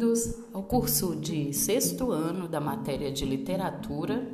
[0.00, 4.26] bem-vindos ao curso de sexto ano da matéria de literatura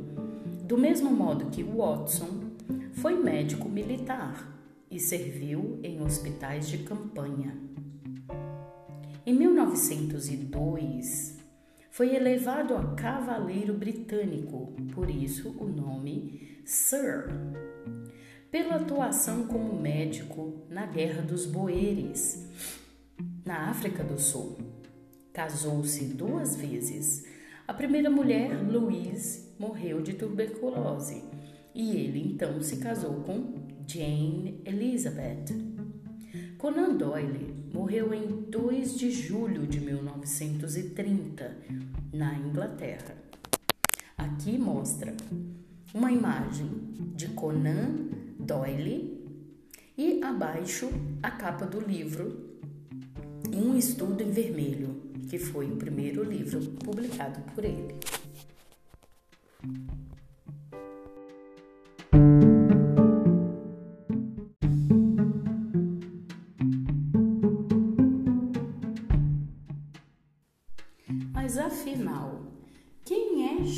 [0.65, 2.49] do mesmo modo que Watson,
[2.93, 4.57] foi médico militar
[4.91, 7.57] e serviu em hospitais de campanha.
[9.25, 11.38] Em 1902,
[11.99, 17.25] foi elevado a cavaleiro britânico, por isso o nome Sir.
[18.53, 22.49] Pela atuação como médico na Guerra dos Boeres,
[23.45, 24.59] na África do Sul.
[25.33, 27.27] Casou-se duas vezes.
[27.67, 31.25] A primeira mulher, Louise, morreu de tuberculose
[31.75, 33.55] e ele então se casou com
[33.89, 35.68] Jane Elizabeth.
[36.59, 41.57] Conan Doyle morreu em 2 de julho de 1930,
[42.13, 43.17] na Inglaterra.
[44.17, 45.17] Aqui mostra
[45.95, 46.69] uma imagem
[47.15, 48.09] de Conan
[48.41, 49.25] Doyle
[49.97, 50.91] e abaixo
[51.23, 52.59] a capa do livro
[53.55, 57.95] Um Estudo em Vermelho, que foi o primeiro livro publicado por ele.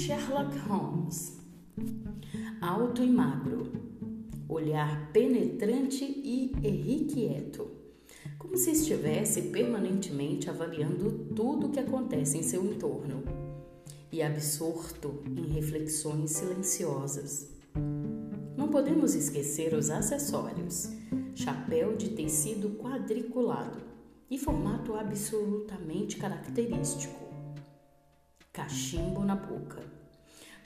[0.00, 1.36] Sherlock Holmes?
[2.58, 3.70] Alto e magro,
[4.48, 7.70] olhar penetrante e irrequieto,
[8.38, 13.22] como se estivesse permanentemente avaliando tudo o que acontece em seu entorno.
[14.10, 17.50] E absorto em reflexões silenciosas.
[18.56, 20.88] Não podemos esquecer os acessórios:
[21.34, 23.82] chapéu de tecido quadriculado.
[24.30, 27.29] E formato absolutamente característico,
[28.52, 29.82] cachimbo na boca.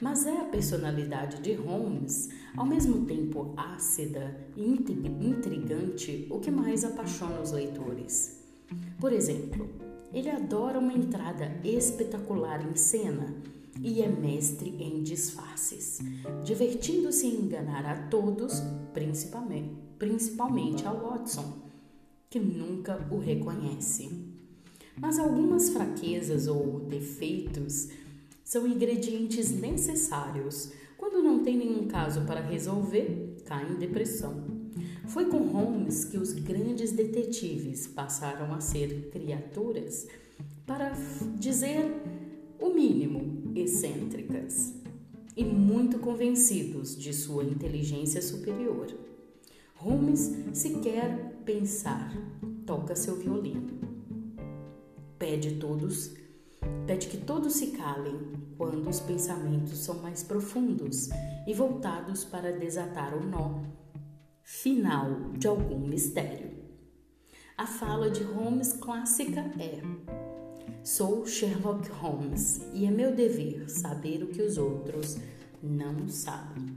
[0.01, 6.85] Mas é a personalidade de Holmes, ao mesmo tempo ácida e intrigante, o que mais
[6.85, 8.43] apaixona os leitores.
[8.99, 9.69] Por exemplo,
[10.13, 13.35] ele adora uma entrada espetacular em cena
[13.81, 16.01] e é mestre em disfarces,
[16.45, 18.63] divertindo-se em enganar a todos,
[18.93, 21.63] principalmente, principalmente a Watson,
[22.29, 24.34] que nunca o reconhece.
[24.97, 27.89] Mas algumas fraquezas ou defeitos
[28.45, 30.73] são ingredientes necessários.
[30.97, 34.45] Quando não tem nenhum caso para resolver, cai em depressão.
[35.07, 40.07] Foi com Holmes que os grandes detetives passaram a ser criaturas,
[40.67, 40.93] para
[41.39, 41.85] dizer
[42.59, 44.75] o mínimo, excêntricas
[45.37, 48.87] e muito convencidos de sua inteligência superior.
[49.75, 52.17] Holmes sequer pensar,
[52.65, 53.94] toca seu violino.
[55.19, 56.13] Pede todos,
[56.87, 61.09] pede que todos se calem quando os pensamentos são mais profundos
[61.47, 63.63] e voltados para desatar o nó
[64.43, 66.53] final de algum mistério.
[67.57, 69.81] A fala de Holmes clássica é:
[70.83, 75.17] Sou Sherlock Holmes e é meu dever saber o que os outros
[75.63, 76.77] não sabem.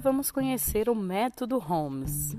[0.00, 2.36] Vamos conhecer o método Holmes.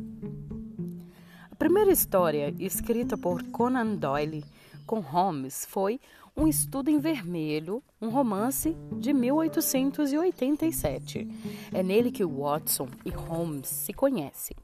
[1.50, 4.44] A primeira história escrita por Conan Doyle
[4.86, 6.01] com Holmes foi
[6.36, 11.30] Um Estudo em Vermelho, um romance de 1887.
[11.74, 14.57] É nele que Watson e Holmes se conhecem.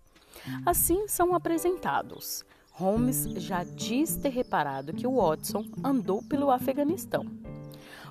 [0.66, 2.44] Assim são apresentados.
[2.74, 7.26] Holmes já diz ter reparado que Watson andou pelo Afeganistão.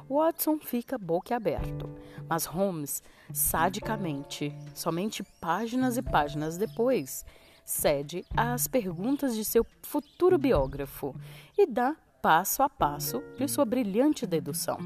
[0.08, 1.88] Watson fica boquiaberto,
[2.28, 3.02] mas Holmes,
[3.32, 7.24] sadicamente, somente páginas e páginas depois,
[7.64, 11.14] cede às perguntas de seu futuro biógrafo
[11.56, 14.78] e dá passo a passo de sua brilhante dedução.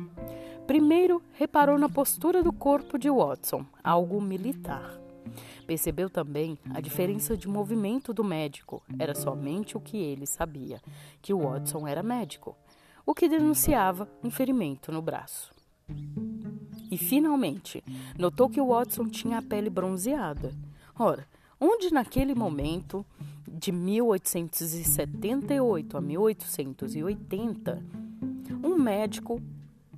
[0.67, 4.99] Primeiro, reparou na postura do corpo de Watson, algo militar.
[5.67, 8.83] Percebeu também a diferença de movimento do médico.
[8.99, 10.81] Era somente o que ele sabia,
[11.21, 12.57] que Watson era médico,
[13.09, 15.51] o que denunciava um ferimento no braço.
[16.91, 17.83] E finalmente,
[18.19, 20.55] notou que Watson tinha a pele bronzeada.
[20.95, 21.27] Ora,
[21.59, 23.07] onde naquele momento,
[23.51, 27.83] de 1878 a 1880,
[28.63, 29.41] um médico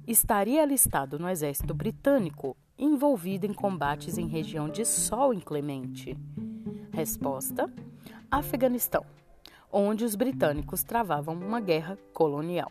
[0.07, 6.17] estaria alistado no exército britânico envolvido em combates em região de sol inclemente?
[6.93, 7.69] Resposta:
[8.31, 9.05] Afeganistão,
[9.73, 12.71] onde os britânicos travavam uma guerra colonial.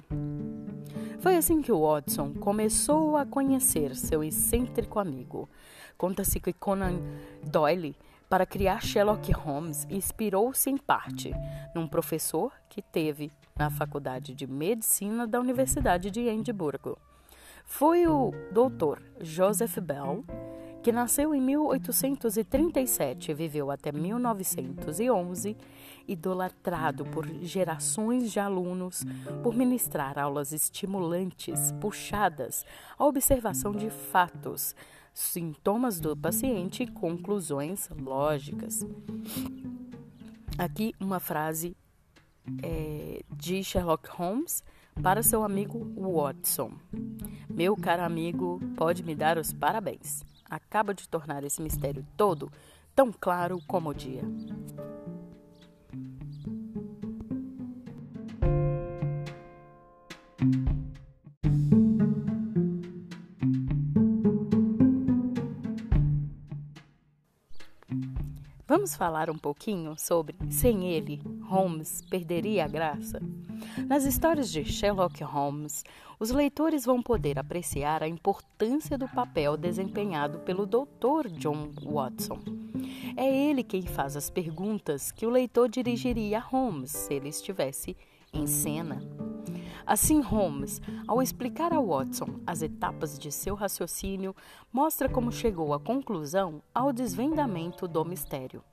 [1.19, 5.49] Foi assim que Watson começou a conhecer seu excêntrico amigo.
[5.97, 7.01] Conta-se que Conan
[7.43, 7.95] Doyle,
[8.29, 11.33] para criar Sherlock Holmes, inspirou-se em parte
[11.75, 16.97] num professor que teve na Faculdade de Medicina da Universidade de Edimburgo.
[17.65, 19.01] Foi o Dr.
[19.19, 20.23] Joseph Bell,
[20.81, 25.57] que nasceu em 1837 e viveu até 1911,
[26.11, 29.03] idolatrado por gerações de alunos
[29.43, 32.65] por ministrar aulas estimulantes, puxadas
[32.97, 34.75] à observação de fatos,
[35.13, 38.85] sintomas do paciente e conclusões lógicas.
[40.57, 41.75] Aqui uma frase
[42.63, 44.63] é, de Sherlock Holmes
[45.01, 46.73] para seu amigo Watson.
[47.49, 50.23] Meu caro amigo, pode me dar os parabéns.
[50.49, 52.51] Acaba de tornar esse mistério todo
[52.95, 54.23] tão claro como o dia.
[68.79, 73.21] Vamos falar um pouquinho sobre sem ele, Holmes perderia a graça?
[73.89, 75.83] Nas histórias de Sherlock Holmes,
[76.17, 81.27] os leitores vão poder apreciar a importância do papel desempenhado pelo Dr.
[81.29, 82.39] John Watson.
[83.17, 87.97] É ele quem faz as perguntas que o leitor dirigiria a Holmes se ele estivesse
[88.31, 89.01] em cena.
[89.89, 94.35] Assim, Holmes, ao explicar a Watson as etapas de seu raciocínio,
[94.71, 98.63] mostra como chegou à conclusão ao desvendamento do mistério.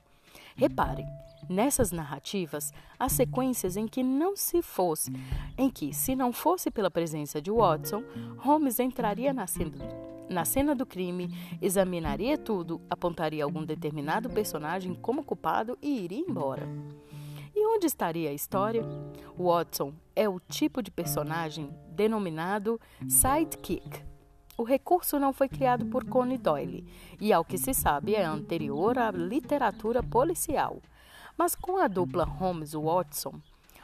[0.55, 1.07] Reparem,
[1.49, 5.11] nessas narrativas há sequências em que não se fosse,
[5.57, 8.05] em que, se não fosse pela presença de Watson,
[8.37, 9.89] Holmes entraria na cena,
[10.29, 11.31] na cena do crime,
[11.63, 16.69] examinaria tudo, apontaria algum determinado personagem como culpado e iria embora.
[17.77, 18.83] Onde estaria a história?
[19.39, 24.03] Watson é o tipo de personagem denominado sidekick.
[24.57, 26.87] O recurso não foi criado por Conan Doyle
[27.21, 30.81] e, ao que se sabe, é anterior à literatura policial.
[31.37, 33.35] Mas com a dupla Holmes-Watson,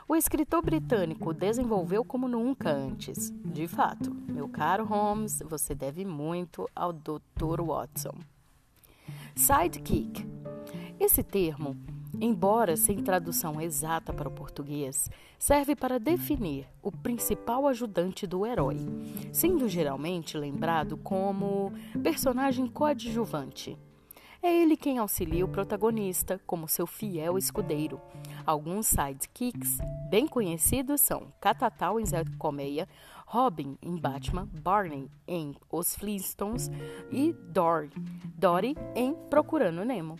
[0.08, 3.30] o escritor britânico desenvolveu como nunca antes.
[3.44, 7.60] De fato, meu caro Holmes, você deve muito ao Dr.
[7.60, 8.14] Watson.
[9.36, 10.26] Sidekick.
[10.98, 11.76] Esse termo
[12.20, 18.76] embora sem tradução exata para o português, serve para definir o principal ajudante do herói,
[19.32, 23.78] sendo geralmente lembrado como personagem coadjuvante.
[24.44, 28.00] É ele quem auxilia o protagonista como seu fiel escudeiro.
[28.44, 29.78] Alguns sidekicks
[30.10, 32.88] bem conhecidos são Catatal em Zé Colmeia,
[33.24, 36.68] Robin em Batman, Barney em Os Flintstones
[37.12, 37.90] e Dory,
[38.36, 40.18] Dory em Procurando Nemo.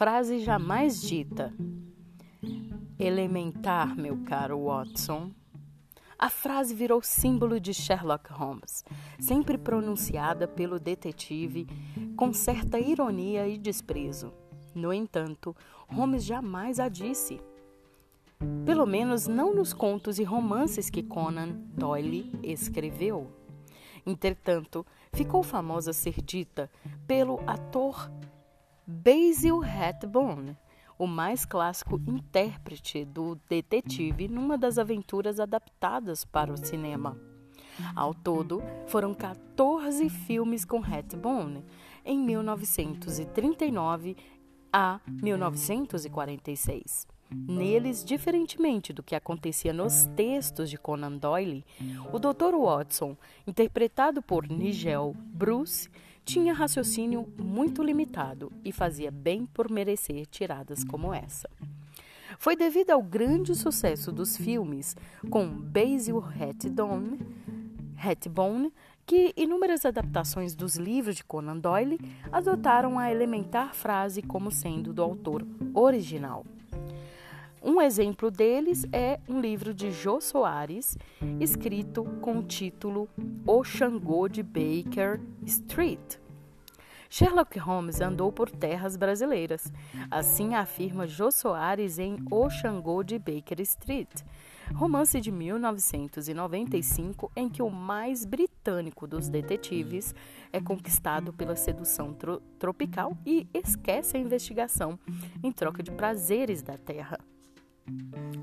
[0.00, 1.52] Frase jamais dita.
[2.98, 5.30] Elementar, meu caro Watson.
[6.18, 8.82] A frase virou símbolo de Sherlock Holmes,
[9.18, 11.66] sempre pronunciada pelo detetive
[12.16, 14.32] com certa ironia e desprezo.
[14.74, 15.54] No entanto,
[15.86, 17.38] Holmes jamais a disse.
[18.64, 23.30] Pelo menos não nos contos e romances que Conan Doyle escreveu.
[24.06, 26.70] Entretanto, ficou famosa ser dita
[27.06, 28.10] pelo ator
[28.90, 30.58] Basil Rathbone
[30.98, 37.16] o mais clássico intérprete do detetive numa das aventuras adaptadas para o cinema.
[37.96, 41.64] Ao todo, foram 14 filmes com Rathbone,
[42.04, 44.14] em 1939
[44.70, 47.08] a 1946.
[47.30, 51.64] Neles, diferentemente do que acontecia nos textos de Conan Doyle,
[52.12, 52.56] o Dr.
[52.56, 53.16] Watson,
[53.46, 55.88] interpretado por Nigel Bruce,
[56.30, 61.50] tinha raciocínio muito limitado e fazia bem por merecer tiradas como essa.
[62.38, 64.96] Foi devido ao grande sucesso dos filmes
[65.28, 66.20] com Basil
[67.96, 68.72] Rathbone,
[69.04, 71.98] que inúmeras adaptações dos livros de Conan Doyle
[72.30, 75.44] adotaram a elementar frase como sendo do autor
[75.74, 76.46] original.
[77.62, 80.96] Um exemplo deles é um livro de Jô Soares,
[81.38, 83.06] escrito com o título
[83.46, 86.16] O Xangô de Baker Street.
[87.10, 89.70] Sherlock Holmes andou por terras brasileiras.
[90.10, 94.22] Assim afirma Jô Soares em O Xangô de Baker Street,
[94.74, 100.14] romance de 1995 em que o mais britânico dos detetives
[100.50, 104.98] é conquistado pela sedução tro tropical e esquece a investigação
[105.42, 107.18] em troca de prazeres da terra.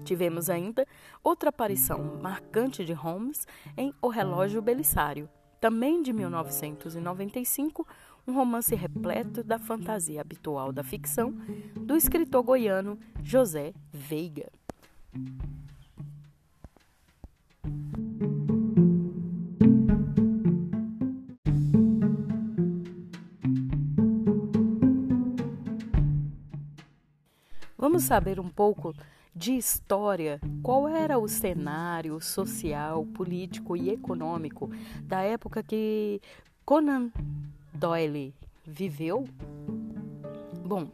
[0.03, 0.87] Tivemos ainda
[1.23, 7.85] outra aparição marcante de Holmes em O Relógio Belisário, também de 1995,
[8.27, 11.31] um romance repleto da fantasia habitual da ficção
[11.75, 14.49] do escritor goiano José Veiga.
[27.77, 28.93] Vamos saber um pouco
[29.37, 34.67] de história qual era o cenário social, político e econômico
[35.03, 36.19] da época que
[36.65, 37.11] Conan
[37.71, 38.33] Doyle
[38.65, 39.25] viveu?
[40.65, 40.89] Bom,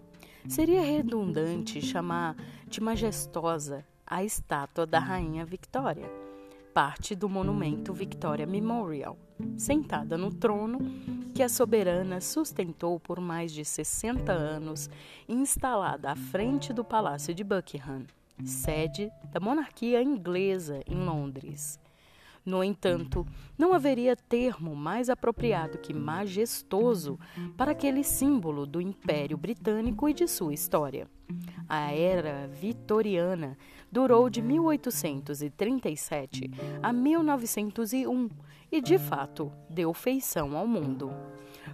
[0.47, 2.35] seria redundante chamar
[2.67, 6.11] de majestosa a estátua da Rainha Victoria,
[6.73, 9.17] parte do monumento Victoria Memorial,
[9.57, 10.79] sentada no trono
[11.33, 14.89] que a soberana sustentou por mais de 60 anos,
[15.29, 18.03] instalada à frente do Palácio de Buckingham
[18.43, 21.79] sede da monarquia inglesa em Londres.
[22.45, 23.25] No entanto,
[23.57, 27.17] não haveria termo mais apropriado que majestoso
[27.55, 31.07] para aquele símbolo do Império Britânico e de sua história.
[31.69, 33.57] A era vitoriana
[33.89, 38.29] durou de 1837 a 1901
[38.69, 41.13] e, de fato, deu feição ao mundo.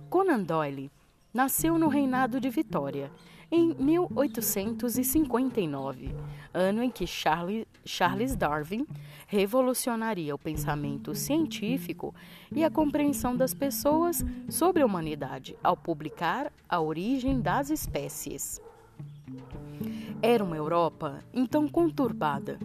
[0.08, 0.92] Conan Doyle
[1.34, 3.12] nasceu no reinado de Vitória
[3.52, 6.16] em 1859,
[6.54, 8.86] ano em que Charles Darwin
[9.28, 12.14] revolucionaria o pensamento científico
[12.52, 18.62] e a compreensão das pessoas sobre a humanidade ao publicar A Origem das Espécies.
[20.22, 22.60] Era uma Europa então conturbada.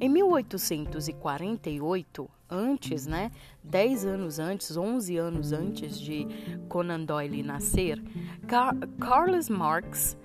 [0.00, 3.30] Em 1848, antes, né,
[3.62, 6.26] 10 anos antes, 11 anos antes de
[6.68, 8.02] Conan Doyle nascer,
[8.46, 10.16] Car Carlos Marx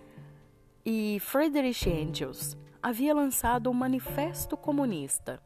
[0.86, 5.41] e Friedrich Engels havia lançado o Manifesto Comunista,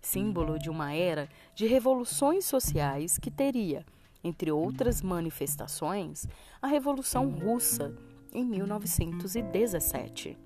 [0.00, 3.84] símbolo de uma era de revoluções sociais que teria,
[4.24, 6.26] entre outras manifestações,
[6.60, 7.94] a Revolução Russa
[8.32, 10.36] em 1917.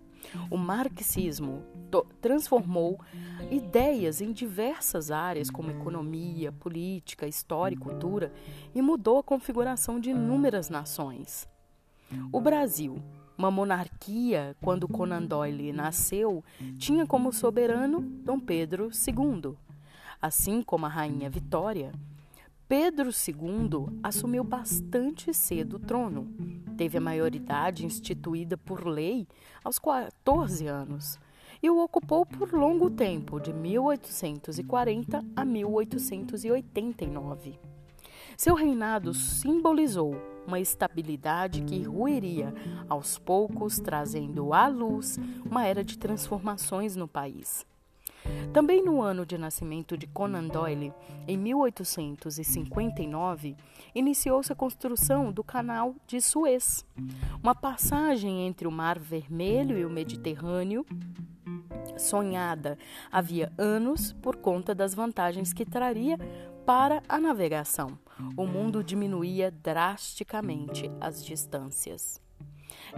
[0.51, 1.63] O marxismo
[2.21, 2.99] transformou
[3.51, 8.33] ideias em diversas áreas, como economia, política, história e cultura,
[8.75, 11.49] e mudou a configuração de inúmeras nações.
[12.31, 13.03] O Brasil,
[13.37, 16.45] uma monarquia, quando Conan Doyle nasceu,
[16.79, 19.55] tinha como soberano Dom Pedro II.
[20.21, 21.93] Assim como a rainha Vitória,
[22.69, 26.29] Pedro II assumiu bastante cedo o trono.
[26.77, 29.27] Teve a maioridade instituída por lei
[29.63, 31.19] aos 14 anos
[31.63, 37.72] e o ocupou por longo tempo, de 1840 a 1889.
[38.43, 42.53] Seu reinado simbolizou uma estabilidade que ruiria
[42.89, 45.17] aos poucos, trazendo à luz
[45.49, 47.65] uma era de transformações no país.
[48.53, 50.93] Também no ano de nascimento de Conan Doyle,
[51.29, 53.57] em 1859,
[53.95, 56.85] iniciou-se a construção do Canal de Suez,
[57.41, 60.85] uma passagem entre o Mar Vermelho e o Mediterrâneo,
[61.97, 62.77] sonhada
[63.09, 66.19] havia anos por conta das vantagens que traria
[66.67, 67.97] para a navegação.
[68.37, 72.21] O mundo diminuía drasticamente as distâncias.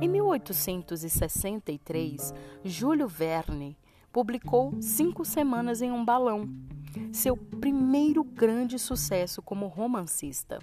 [0.01, 2.33] Em 1863,
[2.65, 3.77] Júlio Verne
[4.13, 6.49] publicou Cinco Semanas em um Balão,
[7.13, 10.61] seu primeiro grande sucesso como romancista.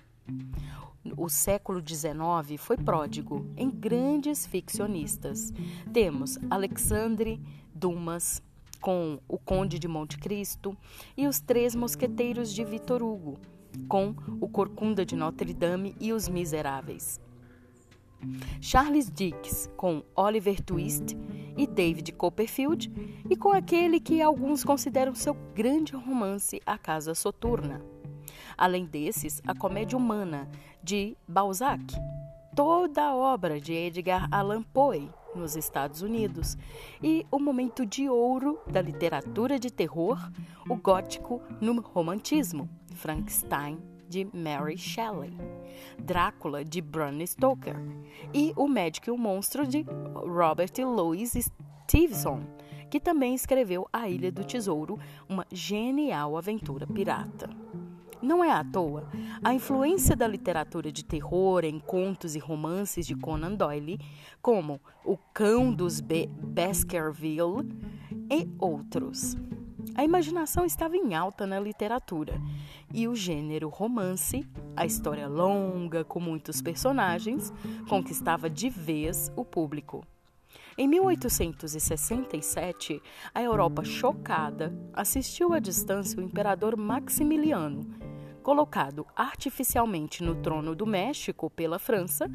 [1.17, 5.51] O século XIX foi pródigo em grandes ficcionistas.
[5.91, 7.41] Temos Alexandre
[7.73, 8.41] Dumas
[8.79, 10.77] com O Conde de Monte Cristo
[11.17, 13.37] e Os Três Mosqueteiros de Vitor Hugo,
[13.87, 17.19] com O Corcunda de Notre Dame e Os Miseráveis.
[18.59, 21.17] Charles Dickens com Oliver Twist
[21.57, 22.91] e David Copperfield
[23.29, 27.81] e com aquele que alguns consideram seu grande romance A Casa Soturna.
[28.57, 30.47] Além desses, a comédia humana
[30.83, 31.83] de Balzac,
[32.55, 36.57] toda a obra de Edgar Allan Poe nos Estados Unidos.
[37.01, 40.17] E o momento de ouro da literatura de terror,
[40.69, 45.33] o gótico no romantismo, Frankenstein de Mary Shelley,
[45.97, 47.77] Drácula de Bram Stoker.
[48.33, 51.31] E O Médico e o Monstro de Robert Louis
[51.89, 52.43] Stevenson,
[52.89, 57.49] que também escreveu A Ilha do Tesouro, uma genial aventura pirata.
[58.21, 59.09] Não é à toa
[59.43, 63.99] a influência da literatura de terror em contos e romances de Conan Doyle,
[64.41, 67.67] como O Cão dos Be Baskerville
[68.29, 69.35] e outros.
[69.95, 72.39] A imaginação estava em alta na literatura
[72.93, 77.51] e o gênero romance, a história longa com muitos personagens,
[77.89, 80.05] conquistava de vez o público.
[80.77, 83.01] Em 1867,
[83.33, 87.85] a Europa chocada assistiu à distância o imperador Maximiliano,
[88.41, 92.29] colocado artificialmente no trono do México pela França,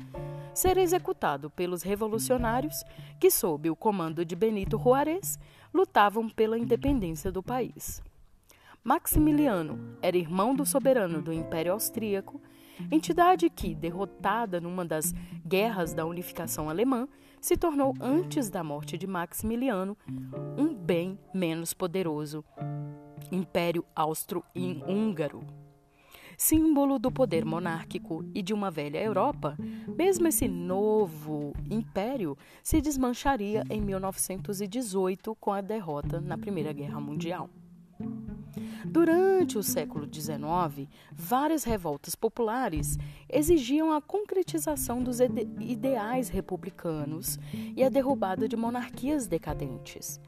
[0.54, 2.82] ser executado pelos revolucionários
[3.20, 5.38] que, sob o comando de Benito Juárez,
[5.75, 8.02] lutavam pela independência do país.
[8.82, 12.40] Maximiliano era irmão do soberano do Império Austríaco,
[12.90, 15.12] entidade que, derrotada numa das
[15.44, 17.08] guerras da unificação alemã,
[17.40, 19.96] se tornou, antes da morte de Maximiliano,
[20.56, 22.44] um bem menos poderoso
[23.30, 25.65] Império Austro-Húngaro.
[26.37, 29.57] Símbolo do poder monárquico e de uma velha Europa,
[29.96, 37.49] mesmo esse novo império se desmancharia em 1918 com a derrota na Primeira Guerra Mundial.
[38.85, 47.38] Durante o século XIX, várias revoltas populares exigiam a concretização dos ideais republicanos
[47.75, 50.20] e a derrubada de monarquias decadentes.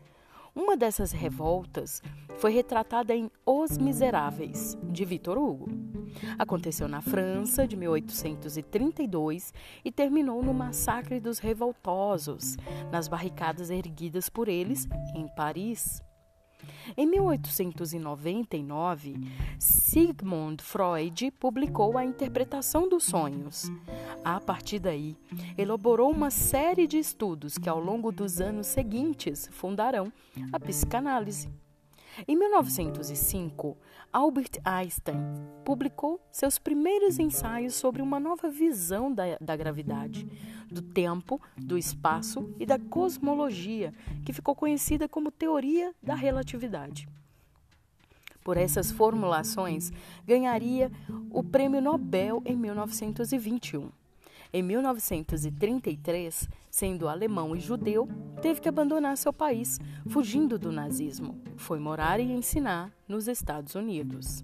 [0.59, 2.03] Uma dessas revoltas
[2.39, 5.69] foi retratada em Os Miseráveis, de Victor Hugo.
[6.37, 12.57] Aconteceu na França de 1832 e terminou no massacre dos revoltosos,
[12.91, 16.03] nas barricadas erguidas por eles em Paris.
[16.97, 19.17] Em 1899,
[19.59, 23.71] Sigmund Freud publicou a interpretação dos sonhos.
[24.25, 25.15] A partir daí,
[25.57, 30.11] elaborou uma série de estudos que, ao longo dos anos seguintes, fundarão
[30.53, 31.51] a psicanálise.
[32.27, 33.77] Em 1905,
[34.13, 35.21] Albert Einstein
[35.65, 40.27] publicou seus primeiros ensaios sobre uma nova visão da, da, gravidade,
[40.71, 43.93] do tempo, do espaço e da cosmologia,
[44.25, 47.09] que ficou conhecida como teoria da relatividade.
[48.43, 49.93] Por essas formulações,
[50.27, 50.91] ganharia
[51.31, 53.91] o Prêmio Nobel em 1921.
[54.51, 58.09] Em 1933, sendo alemão e judeu,
[58.41, 61.39] teve que abandonar seu país, fugindo do nazismo.
[61.57, 64.43] Foi morar e ensinar nos Estados Unidos.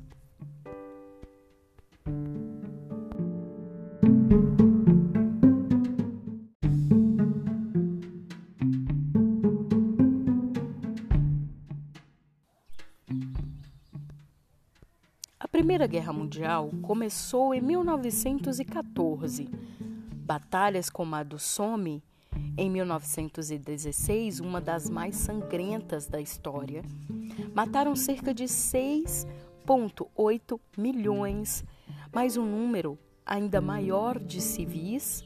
[15.40, 19.48] A Primeira Guerra Mundial começou em 1914
[20.24, 22.02] Batalhas como a do Somme,
[22.56, 26.82] em 1916, uma das mais sangrentas da história,
[27.52, 31.62] mataram cerca de 6,8 milhões,
[32.10, 35.22] mais um número ainda maior de civis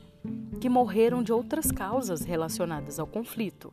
[0.60, 3.72] que morreram de outras causas relacionadas ao conflito.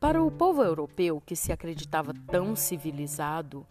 [0.00, 3.64] Para o povo europeu, que se acreditava tão civilizado,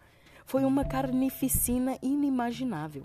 [0.46, 3.04] foi uma carnificina inimaginável.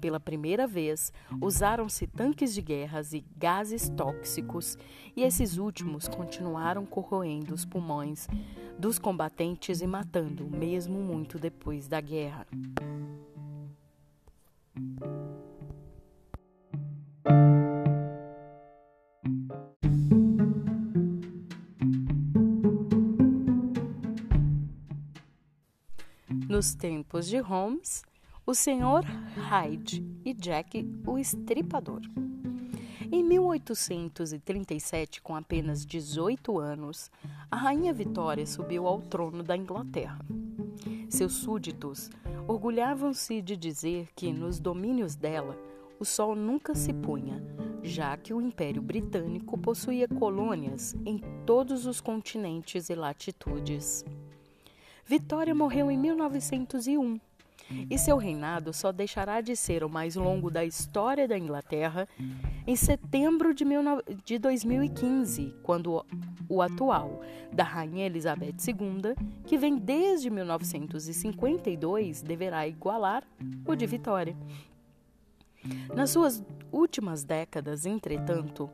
[0.00, 4.76] Pela primeira vez, usaram-se tanques de guerras e gases tóxicos,
[5.16, 8.28] e esses últimos continuaram corroendo os pulmões
[8.78, 12.46] dos combatentes e matando, mesmo muito depois da guerra.
[26.48, 28.04] Nos tempos de Holmes,
[28.46, 29.04] o Sr.
[29.34, 32.02] Hyde e Jack o Estripador.
[33.10, 37.10] Em 1837, com apenas 18 anos,
[37.50, 40.20] a Rainha Vitória subiu ao trono da Inglaterra.
[41.08, 42.08] Seus súditos
[42.46, 45.58] orgulhavam-se de dizer que nos domínios dela
[45.98, 47.42] o sol nunca se punha,
[47.82, 54.04] já que o Império Britânico possuía colônias em todos os continentes e latitudes.
[55.04, 57.18] Vitória morreu em 1901
[57.90, 62.08] e seu reinado só deixará de ser o mais longo da história da Inglaterra
[62.66, 66.04] em setembro de 2015, quando
[66.48, 67.20] o atual
[67.52, 73.24] da Rainha Elizabeth II, que vem desde 1952, deverá igualar
[73.64, 74.36] o de Vitória.
[75.94, 78.70] Nas suas últimas décadas, entretanto,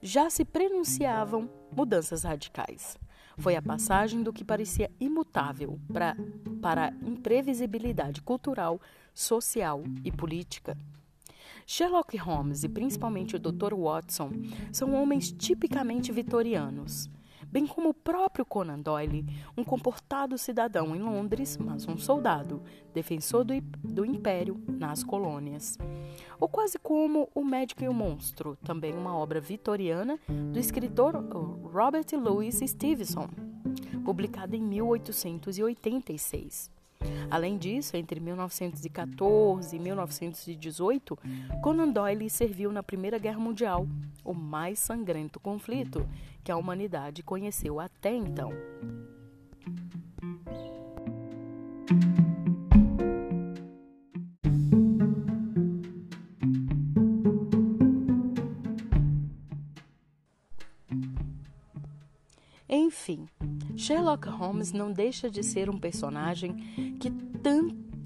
[0.00, 2.96] já se prenunciavam mudanças radicais.
[3.40, 6.14] Foi a passagem do que parecia imutável pra,
[6.60, 8.78] para a imprevisibilidade cultural,
[9.14, 10.76] social e política.
[11.66, 13.74] Sherlock Holmes e principalmente o Dr.
[13.74, 14.30] Watson
[14.70, 17.08] são homens tipicamente vitorianos
[17.50, 22.62] bem como o próprio Conan Doyle, um comportado cidadão em Londres, mas um soldado,
[22.94, 25.76] defensor do, do Império nas colônias.
[26.38, 30.18] Ou quase como O Médico e o Monstro, também uma obra vitoriana
[30.52, 31.16] do escritor
[31.72, 33.28] Robert Louis Stevenson,
[34.04, 36.79] publicada em 1886.
[37.30, 41.18] Além disso, entre 1914 e 1918,
[41.62, 43.86] Conan Doyle serviu na Primeira Guerra Mundial,
[44.24, 46.08] o mais sangrento conflito
[46.42, 48.52] que a humanidade conheceu até então.
[62.72, 63.28] Enfim,
[63.90, 66.54] Sherlock Holmes não deixa de ser um personagem
[67.00, 67.12] que,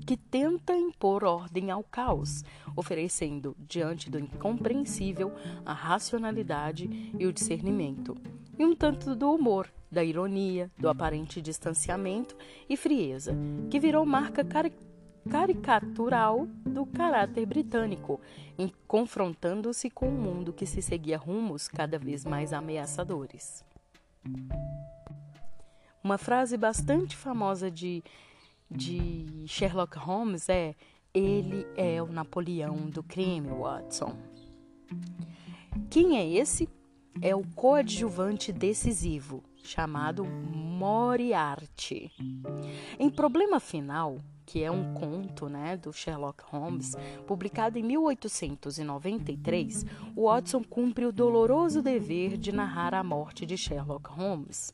[0.07, 2.43] que tenta impor ordem ao caos,
[2.75, 5.31] oferecendo, diante do incompreensível,
[5.63, 8.17] a racionalidade e o discernimento,
[8.59, 12.35] e um tanto do humor, da ironia, do aparente distanciamento
[12.67, 13.37] e frieza,
[13.71, 14.73] que virou marca cari
[15.31, 18.19] caricatural do caráter britânico,
[18.89, 23.63] confrontando-se com um mundo que se seguia rumos cada vez mais ameaçadores.
[26.05, 28.05] Uma frase bastante famosa de,
[28.71, 30.75] de Sherlock Holmes é:
[31.15, 34.15] Ele é o Napoleão do crime, Watson.
[35.89, 36.69] Quem é esse?
[37.23, 42.13] É o coadjuvante decisivo, chamado Moriarty.
[42.99, 46.95] Em Problema Final, que é um conto né, do Sherlock Holmes,
[47.27, 54.71] publicado em 1893, Watson cumpre o doloroso dever de narrar a morte de Sherlock Holmes.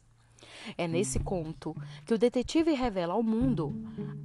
[0.77, 3.75] É nesse conto que o detetive revela ao mundo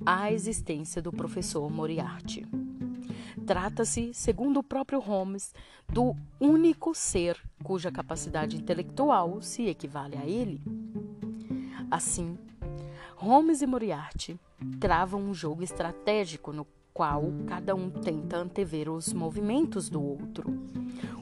[0.05, 2.45] a existência do professor Moriarty.
[3.45, 5.53] Trata-se, segundo o próprio Holmes,
[5.87, 10.61] do único ser cuja capacidade intelectual se equivale a ele.
[11.91, 12.37] Assim,
[13.15, 14.39] Holmes e Moriarty
[14.79, 20.45] travam um jogo estratégico no qual cada um tenta antever os movimentos do outro.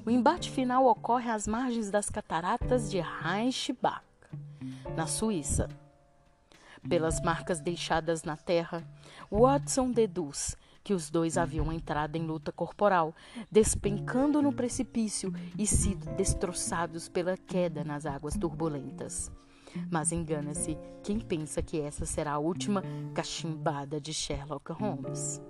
[0.05, 4.01] O embate final ocorre às margens das cataratas de Rheinbach,
[4.95, 5.69] na Suíça.
[6.87, 8.83] Pelas marcas deixadas na terra,
[9.31, 13.15] Watson deduz que os dois haviam entrado em luta corporal,
[13.49, 19.31] despencando no precipício e sido destroçados pela queda nas águas turbulentas.
[19.89, 25.41] Mas engana-se quem pensa que essa será a última cachimbada de Sherlock Holmes.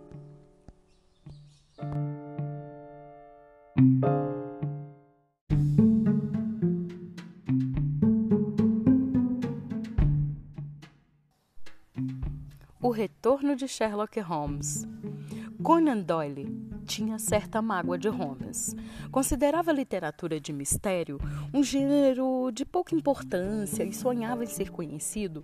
[12.94, 14.88] Retorno de Sherlock Holmes.
[15.62, 16.48] Conan Doyle
[16.86, 18.76] tinha certa mágoa de Holmes.
[19.12, 21.18] Considerava a literatura de mistério
[21.54, 25.42] um gênero de pouca importância e sonhava em ser conhecido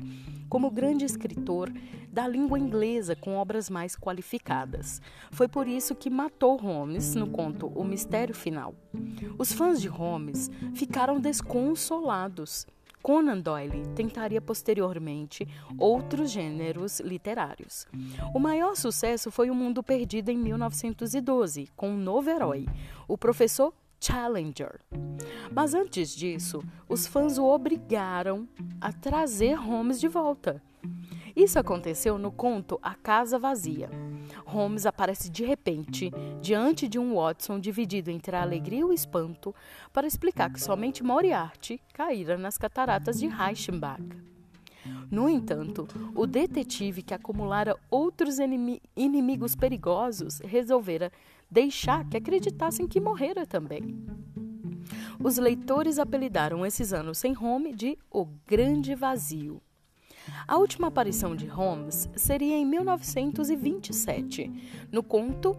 [0.47, 1.71] como grande escritor
[2.11, 5.01] da língua inglesa com obras mais qualificadas.
[5.31, 8.75] Foi por isso que matou Holmes no conto O Mistério Final.
[9.37, 12.67] Os fãs de Holmes ficaram desconsolados
[13.01, 17.87] Conan Doyle tentaria posteriormente outros gêneros literários.
[18.33, 22.65] O maior sucesso foi O Mundo Perdido em 1912, com um novo herói,
[23.07, 24.79] o professor Challenger.
[25.51, 28.47] Mas antes disso, os fãs o obrigaram
[28.79, 30.61] a trazer Holmes de volta.
[31.35, 33.89] Isso aconteceu no conto A Casa Vazia.
[34.49, 39.53] Holmes aparece de repente diante de um Watson dividido entre a alegria e o espanto
[39.93, 44.01] para explicar que somente Moriarty caíra nas cataratas de Reichenbach.
[45.11, 48.37] No entanto, o detetive que acumulara outros
[48.95, 51.11] inimigos perigosos resolvera
[51.49, 54.03] deixar que acreditassem que morrera também.
[55.21, 59.61] Os leitores apelidaram esses anos sem home de O Grande Vazio.
[60.47, 64.51] A última aparição de Holmes seria em 1927,
[64.91, 65.55] no conto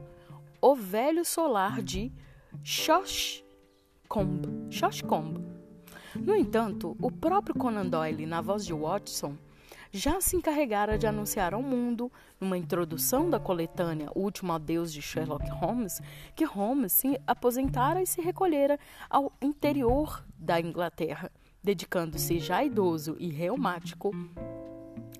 [21.62, 24.12] Dedicando-se já idoso e reumático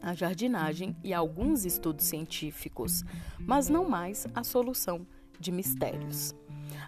[0.00, 3.05] à jardinagem e a alguns estudos científicos,
[3.38, 5.07] mas não mais à solução
[5.38, 6.35] de mistérios.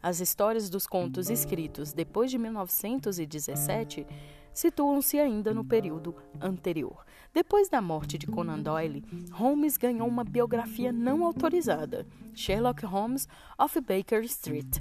[0.02, 4.06] As histórias dos contos escritos depois de 1917
[4.54, 7.04] situam-se ainda no período anterior.
[7.32, 13.26] Depois da morte de Conan Doyle, Holmes ganhou uma biografia não autorizada, Sherlock Holmes
[13.58, 14.78] of Baker Street,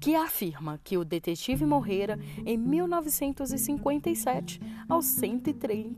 [0.00, 5.92] que afirma que o detetive morrera em 1957, aos 103,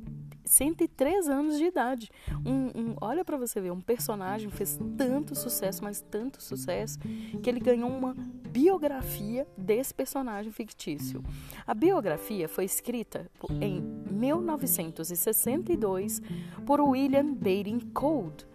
[0.45, 2.11] 103 anos de idade.
[2.45, 6.99] Um, um olha para você ver, um personagem fez tanto sucesso, mas tanto sucesso,
[7.43, 8.17] que ele ganhou uma
[8.49, 11.23] biografia desse personagem fictício.
[11.67, 16.21] A biografia foi escrita em 1962
[16.67, 18.50] por William Baring Code,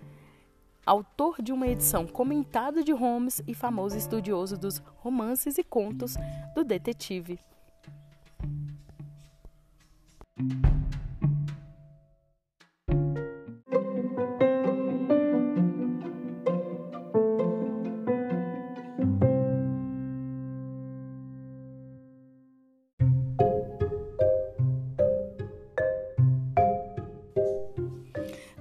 [0.86, 6.16] autor de uma edição comentada de Holmes e famoso estudioso dos romances e contos
[6.54, 7.40] do detetive.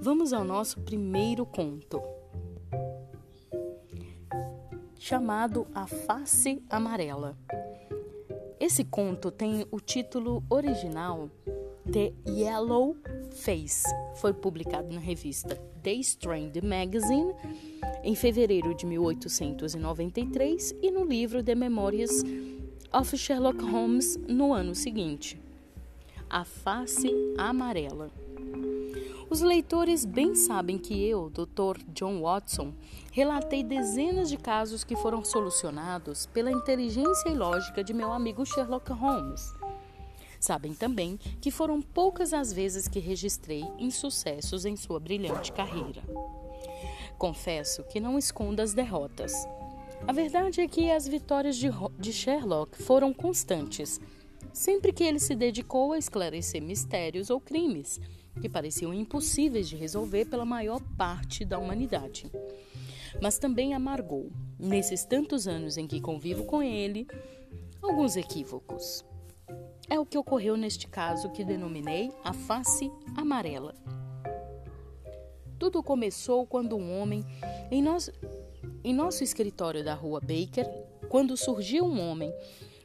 [0.04, 2.00] Vamos ao nosso primeiro conto,
[5.06, 7.36] chamado A Face Amarela.
[8.58, 11.28] Esse conto tem o título original
[11.92, 12.96] The Yellow
[13.30, 13.84] Face.
[14.14, 17.34] Foi publicado na revista The Strand Magazine
[18.02, 22.24] em fevereiro de 1893 e no livro The Memories
[22.90, 25.38] of Sherlock Holmes no ano seguinte.
[26.30, 28.23] A Face Amarela.
[29.34, 31.82] Os leitores bem sabem que eu, Dr.
[31.88, 32.72] John Watson,
[33.10, 38.92] relatei dezenas de casos que foram solucionados pela inteligência e lógica de meu amigo Sherlock
[38.92, 39.52] Holmes.
[40.38, 46.04] Sabem também que foram poucas as vezes que registrei insucessos em sua brilhante carreira.
[47.18, 49.32] Confesso que não escondo as derrotas.
[50.06, 51.68] A verdade é que as vitórias de,
[51.98, 54.00] de Sherlock foram constantes,
[54.52, 58.00] sempre que ele se dedicou a esclarecer mistérios ou crimes
[58.40, 62.30] que pareciam impossíveis de resolver pela maior parte da humanidade.
[63.22, 67.06] Mas também amargou, nesses tantos anos em que convivo com ele,
[67.80, 69.04] alguns equívocos.
[69.88, 73.74] É o que ocorreu neste caso que denominei a face amarela.
[75.58, 77.24] Tudo começou quando um homem,
[77.70, 78.10] em nosso,
[78.82, 80.68] em nosso escritório da rua Baker,
[81.08, 82.32] quando surgiu um homem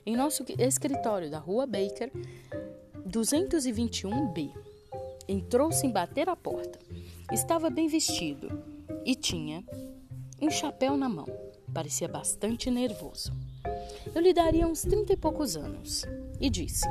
[0.05, 2.12] em nosso escritório da rua Baker,
[3.07, 4.51] 221B,
[5.29, 6.79] entrou sem bater a porta.
[7.31, 8.49] Estava bem vestido
[9.05, 9.63] e tinha
[10.41, 11.27] um chapéu na mão.
[11.71, 13.31] Parecia bastante nervoso.
[14.13, 16.03] Eu lhe daria uns trinta e poucos anos
[16.41, 16.87] e disse: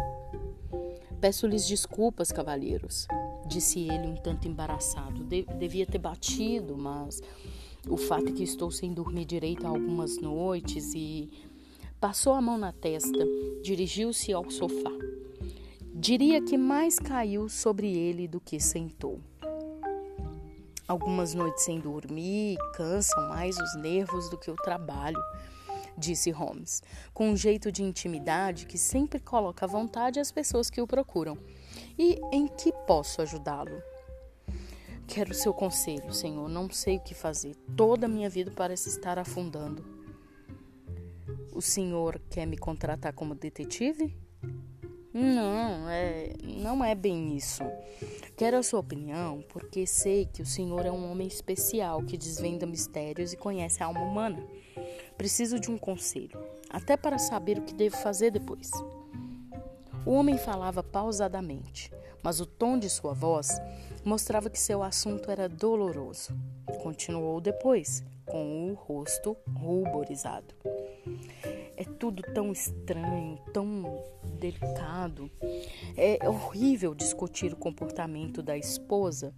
[1.20, 3.08] Peço-lhes desculpas, cavalheiros,
[3.48, 5.24] disse ele um tanto embaraçado.
[5.24, 7.20] De devia ter batido, mas
[7.88, 11.28] o fato é que estou sem dormir direito há algumas noites e
[11.98, 13.26] passou a mão na testa,
[13.62, 14.92] dirigiu-se ao sofá.
[16.00, 19.20] Diria que mais caiu sobre ele do que sentou.
[20.86, 25.20] Algumas noites sem dormir cansam mais os nervos do que o trabalho,
[25.98, 30.80] disse Holmes, com um jeito de intimidade que sempre coloca à vontade as pessoas que
[30.80, 31.36] o procuram.
[31.98, 33.82] E em que posso ajudá-lo?
[35.04, 36.48] Quero seu conselho, senhor.
[36.48, 37.56] Não sei o que fazer.
[37.76, 39.84] Toda a minha vida parece estar afundando.
[41.52, 44.16] O senhor quer me contratar como detetive?
[45.12, 47.62] Não, é, não é bem isso.
[48.36, 52.66] Quero a sua opinião porque sei que o senhor é um homem especial que desvenda
[52.66, 54.44] mistérios e conhece a alma humana.
[55.16, 56.38] Preciso de um conselho,
[56.70, 58.70] até para saber o que devo fazer depois.
[60.06, 61.90] O homem falava pausadamente,
[62.22, 63.60] mas o tom de sua voz
[64.04, 66.32] mostrava que seu assunto era doloroso.
[66.82, 70.54] Continuou depois, com o rosto ruborizado.
[71.76, 74.02] É tudo tão estranho, tão
[74.38, 75.30] delicado.
[75.96, 79.34] É horrível discutir o comportamento da esposa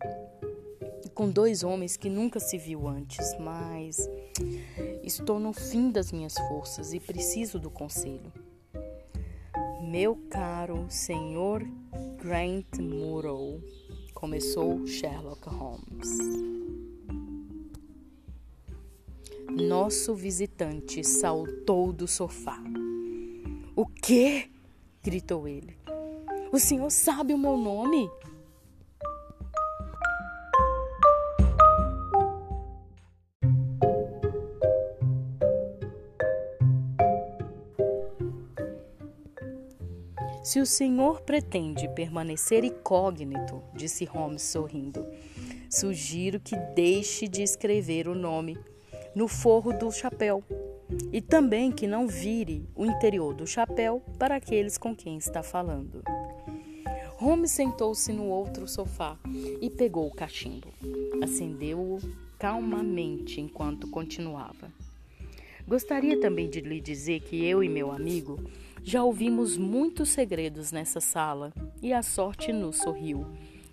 [1.14, 4.08] com dois homens que nunca se viu antes, mas
[5.02, 8.32] estou no fim das minhas forças e preciso do conselho.
[9.82, 11.62] Meu caro senhor
[12.16, 13.60] Grant Murrow,
[14.14, 16.18] começou Sherlock Holmes.
[19.50, 22.58] Nosso visitante saltou do sofá.
[23.74, 24.48] O quê?
[25.02, 25.76] gritou ele.
[26.52, 28.08] O senhor sabe o meu nome?
[40.42, 45.06] Se o senhor pretende permanecer incógnito, disse Holmes sorrindo,
[45.68, 48.58] sugiro que deixe de escrever o nome
[49.14, 50.44] no forro do chapéu
[51.12, 56.02] e também que não vire o interior do chapéu para aqueles com quem está falando.
[57.16, 59.18] Holmes sentou-se no outro sofá
[59.60, 60.68] e pegou o cachimbo.
[61.22, 61.98] Acendeu-o
[62.38, 64.72] calmamente enquanto continuava.
[65.68, 68.38] Gostaria também de lhe dizer que eu e meu amigo
[68.82, 73.26] já ouvimos muitos segredos nessa sala e a sorte nos sorriu,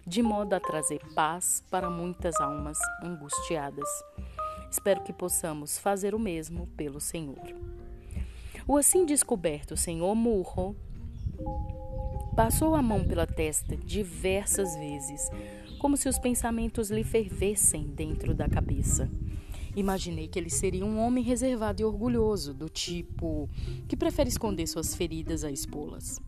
[0.05, 3.87] de modo a trazer paz para muitas almas angustiadas.
[4.69, 7.41] Espero que possamos fazer o mesmo pelo Senhor.
[8.67, 10.75] O assim descoberto Senhor Murro
[12.35, 15.29] passou a mão pela testa diversas vezes,
[15.79, 19.09] como se os pensamentos lhe fervessem dentro da cabeça.
[19.75, 23.49] Imaginei que ele seria um homem reservado e orgulhoso, do tipo
[23.87, 26.19] que prefere esconder suas feridas a expô-las.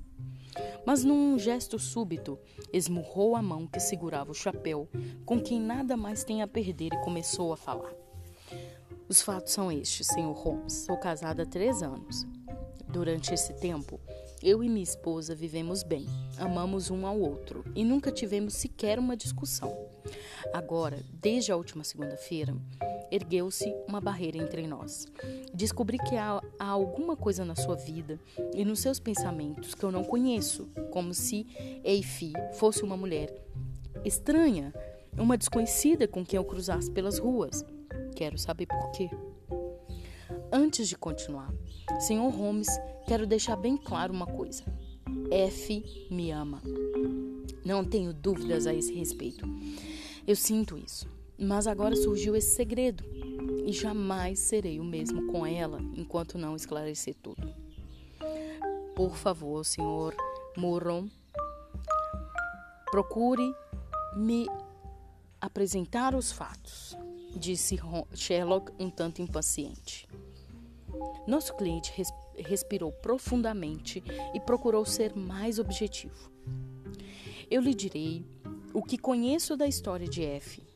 [0.85, 2.39] Mas num gesto súbito,
[2.71, 4.87] esmurrou a mão que segurava o chapéu,
[5.25, 7.93] com quem nada mais tem a perder, e começou a falar.
[9.09, 10.31] Os fatos são estes, Sr.
[10.35, 10.85] Holmes.
[10.85, 12.27] Sou casada há três anos.
[12.87, 13.99] Durante esse tempo,
[14.39, 16.05] eu e minha esposa vivemos bem,
[16.37, 19.75] amamos um ao outro e nunca tivemos sequer uma discussão.
[20.53, 22.55] Agora, desde a última segunda-feira,
[23.11, 25.07] ergueu-se uma barreira entre nós.
[25.55, 28.19] Descobri que há, há, alguma coisa na sua vida
[28.53, 31.47] e nos seus pensamentos que eu não conheço, como se
[31.83, 33.33] Eifi fosse uma mulher
[34.05, 34.71] estranha,
[35.17, 37.65] uma desconhecida com quem eu cruzasse pelas ruas.
[38.15, 39.09] Quero saber por quê.
[40.51, 41.53] Antes de continuar,
[41.99, 42.29] Sr.
[42.29, 42.67] Holmes,
[43.07, 44.63] quero deixar bem claro uma coisa.
[45.31, 46.61] F me ama.
[47.63, 49.45] Não tenho dúvidas a esse respeito.
[50.27, 51.07] Eu sinto isso.
[51.41, 53.03] Mas agora surgiu esse segredo
[53.65, 57.53] e jamais serei o mesmo com ela enquanto não esclarecer tudo.
[58.93, 60.13] Por favor, senhor
[60.57, 61.07] Moron,
[62.91, 63.55] procure
[64.17, 64.47] me
[65.39, 66.97] apresentar os fatos,
[67.35, 67.77] disse
[68.13, 70.07] Sherlock um tanto impaciente.
[71.27, 74.01] Nosso cliente res respirou profundamente
[74.33, 76.31] e procurou ser mais objetivo.
[77.51, 78.25] Eu lhe direi
[78.73, 80.69] o que conheço da história de F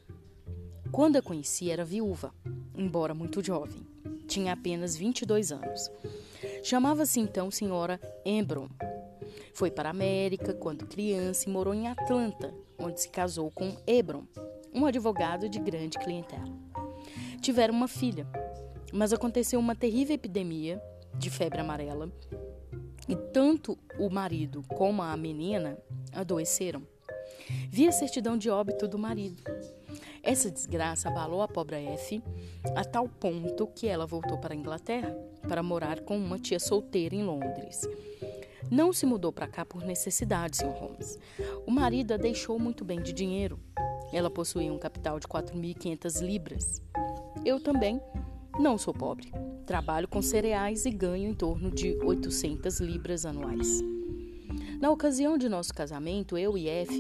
[0.94, 2.32] quando a conheci, era viúva,
[2.78, 3.82] embora muito jovem.
[4.28, 5.90] Tinha apenas 22 anos.
[6.62, 8.70] Chamava-se então Senhora Embron.
[9.56, 14.26] Foi para a América quando criança e morou em Atlanta, onde se casou com Ebron,
[14.74, 16.52] um advogado de grande clientela.
[17.42, 18.28] Tiveram uma filha,
[18.92, 20.82] mas aconteceu uma terrível epidemia
[21.16, 22.12] de febre amarela
[23.08, 25.78] e tanto o marido como a menina
[26.12, 26.82] adoeceram.
[27.70, 29.44] Vi a certidão de óbito do marido
[30.24, 32.24] essa desgraça abalou a pobre F
[32.78, 35.14] a tal ponto que ela voltou para a Inglaterra
[35.50, 37.82] para morar com uma tia solteira em Londres.
[38.72, 40.70] Não se mudou para cá por necessidade, Sr.
[40.70, 41.20] Holmes.
[41.68, 43.60] O marido a deixou muito bem de dinheiro.
[44.14, 46.82] Ela possuía um capital de 4.500 libras.
[47.44, 48.00] Eu também
[48.60, 49.32] não sou pobre.
[49.66, 53.82] Trabalho com cereais e ganho em torno de 800 libras anuais.
[54.80, 56.98] Na ocasião de nosso casamento, eu e F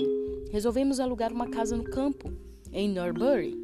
[0.51, 2.33] resolvemos alugar uma casa no campo
[2.71, 3.55] em Norbury.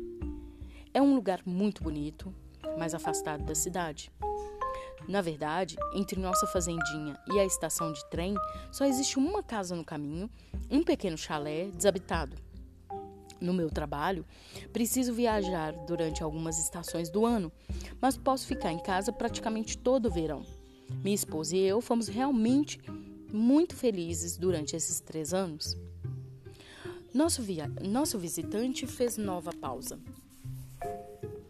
[0.94, 2.34] É um lugar muito bonito,
[2.78, 4.12] mas afastado da cidade.
[5.08, 8.36] Na verdade, entre nossa fazendinha e a estação de trem,
[8.72, 10.30] só existe uma casa no caminho,
[10.70, 12.49] um pequeno chalé desabitado.
[13.42, 14.26] No meu trabalho,
[14.74, 17.52] preciso viajar durante algumas estações do ano,
[18.02, 20.46] mas posso ficar em casa praticamente todo o verão.
[21.04, 22.80] Minha esposa e eu fomos realmente
[23.32, 25.78] muito felizes durante esses três anos.
[27.14, 27.68] Nosso, via...
[27.82, 30.00] Nosso visitante fez nova pausa,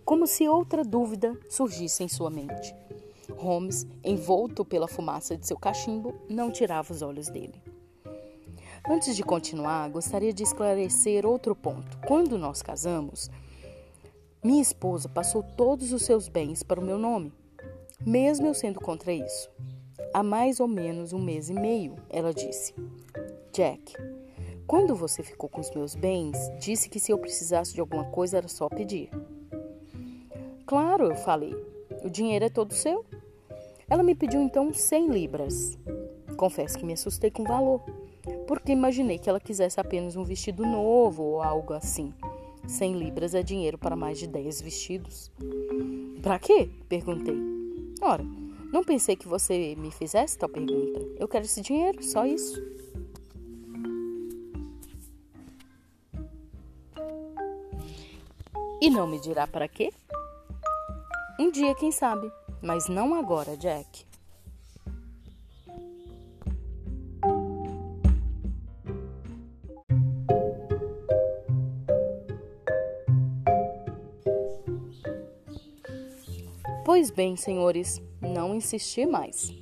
[0.06, 2.74] como se outra dúvida surgisse em sua mente.
[3.38, 7.62] Holmes, envolto pela fumaça de seu cachimbo, não tirava os olhos dele.
[8.92, 11.96] Antes de continuar, gostaria de esclarecer outro ponto.
[12.08, 13.30] Quando nós casamos,
[14.44, 17.32] minha esposa passou todos os seus bens para o meu nome,
[18.04, 19.48] mesmo eu sendo contra isso.
[20.12, 22.74] Há mais ou menos um mês e meio, ela disse:
[23.54, 23.94] Jack,
[24.66, 28.38] quando você ficou com os meus bens, disse que se eu precisasse de alguma coisa
[28.38, 29.12] era só pedir.
[30.66, 31.54] Claro, eu falei.
[32.04, 33.06] O dinheiro é todo seu.
[33.88, 35.78] Ela me pediu então 100 libras.
[36.36, 37.99] Confesso que me assustei com o valor.
[38.48, 42.14] Porque imaginei que ela quisesse apenas um vestido novo ou algo assim.
[42.68, 45.32] 100 libras é dinheiro para mais de 10 vestidos.
[46.22, 46.70] Para quê?
[46.88, 47.36] perguntei.
[48.02, 48.24] Ora,
[48.72, 51.00] não pensei que você me fizesse tal pergunta.
[51.18, 52.62] Eu quero esse dinheiro, só isso.
[58.82, 59.92] E não me dirá para quê?
[61.40, 64.09] Um dia, quem sabe, mas não agora, Jack.
[76.90, 79.54] Pois bem, senhores, não insisti mais.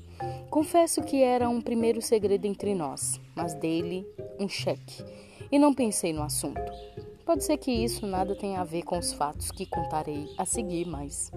[0.50, 4.08] Confesso que era um primeiro segredo entre nós, mas dei-lhe
[4.40, 5.04] um cheque
[5.52, 6.62] e não pensei no assunto.
[7.26, 10.88] Pode ser que isso nada tenha a ver com os fatos que contarei a seguir,
[10.88, 11.30] mas.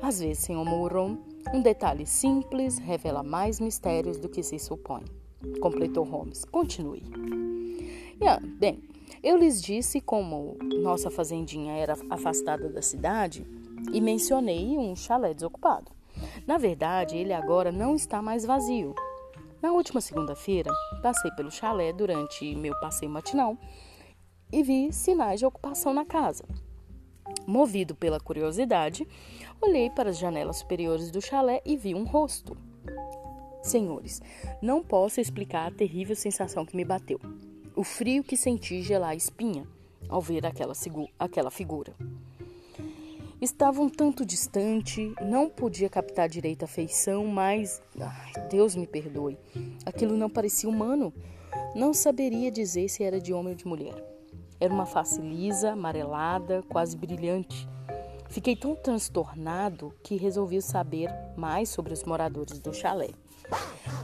[0.00, 1.18] Às vezes, senhor Murrow,
[1.52, 5.02] um detalhe simples revela mais mistérios do que se supõe.
[5.60, 6.44] Completou Holmes.
[6.44, 7.02] Continue.
[8.20, 8.80] Yeah, bem,
[9.20, 13.44] eu lhes disse como nossa fazendinha era afastada da cidade
[13.92, 15.90] e mencionei um chalé desocupado.
[16.46, 18.94] Na verdade, ele agora não está mais vazio.
[19.62, 20.70] Na última segunda-feira,
[21.02, 23.56] passei pelo chalé durante meu passeio matinal
[24.52, 26.44] e vi sinais de ocupação na casa.
[27.46, 29.06] Movido pela curiosidade,
[29.60, 32.56] olhei para as janelas superiores do chalé e vi um rosto.
[33.62, 34.20] Senhores,
[34.60, 37.20] não posso explicar a terrível sensação que me bateu.
[37.74, 39.66] O frio que senti gelar a espinha
[40.08, 40.74] ao ver aquela,
[41.18, 41.94] aquela figura.
[43.42, 47.82] Estava um tanto distante, não podia captar direito a feição, mas.
[47.98, 49.36] Ai, Deus me perdoe.
[49.84, 51.12] Aquilo não parecia humano.
[51.74, 53.96] Não saberia dizer se era de homem ou de mulher.
[54.60, 57.68] Era uma face lisa, amarelada, quase brilhante.
[58.28, 63.10] Fiquei tão transtornado que resolvi saber mais sobre os moradores do chalé.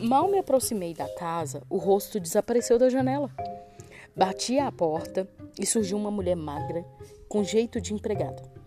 [0.01, 3.31] Mal me aproximei da casa, o rosto desapareceu da janela.
[4.17, 6.85] Bati à porta e surgiu uma mulher magra,
[7.29, 8.58] com jeito de empregada.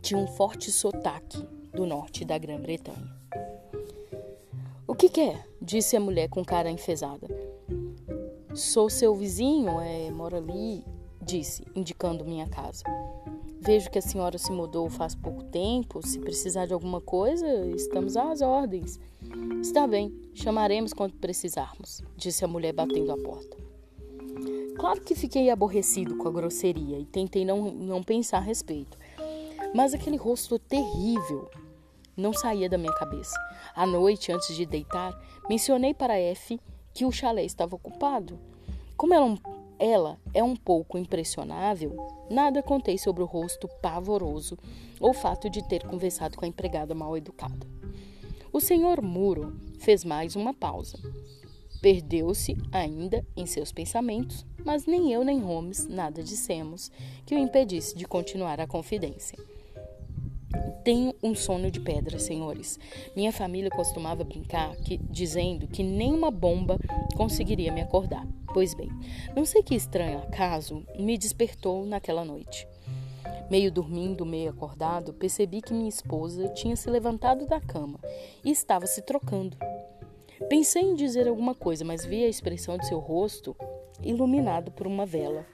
[0.00, 1.42] Tinha um forte sotaque
[1.74, 3.16] do norte da Grã-Bretanha.
[4.86, 5.46] O que quer?
[5.60, 7.28] disse a mulher com cara enfesada.
[8.54, 10.82] Sou seu vizinho, é, mora ali,
[11.20, 12.82] disse, indicando minha casa.
[13.60, 16.06] Vejo que a senhora se mudou faz pouco tempo.
[16.06, 18.98] Se precisar de alguma coisa, estamos às ordens.
[19.60, 23.56] Está bem, chamaremos quando precisarmos, disse a mulher batendo a porta.
[24.78, 28.96] Claro que fiquei aborrecido com a grosseria e tentei não, não pensar a respeito.
[29.74, 31.50] Mas aquele rosto terrível
[32.16, 33.38] não saía da minha cabeça.
[33.74, 35.16] À noite, antes de deitar,
[35.48, 36.60] mencionei para F
[36.92, 38.38] que o chalé estava ocupado.
[38.96, 39.38] Como ela,
[39.78, 41.96] ela é um pouco impressionável,
[42.28, 44.58] nada contei sobre o rosto pavoroso
[44.98, 47.66] ou o fato de ter conversado com a empregada mal educada.
[48.52, 50.98] O senhor Muro fez mais uma pausa.
[51.80, 56.90] Perdeu-se ainda em seus pensamentos, mas nem eu nem Holmes nada dissemos
[57.24, 59.38] que o impedisse de continuar a confidência.
[60.84, 62.78] Tenho um sono de pedra, senhores.
[63.14, 66.78] Minha família costumava brincar que, dizendo que nenhuma bomba
[67.16, 68.26] conseguiria me acordar.
[68.54, 68.88] Pois bem,
[69.36, 72.66] não sei que estranho acaso me despertou naquela noite.
[73.50, 77.98] Meio dormindo, meio acordado, percebi que minha esposa tinha se levantado da cama
[78.44, 79.56] e estava se trocando.
[80.48, 83.56] Pensei em dizer alguma coisa, mas vi a expressão de seu rosto
[84.02, 85.44] iluminado por uma vela.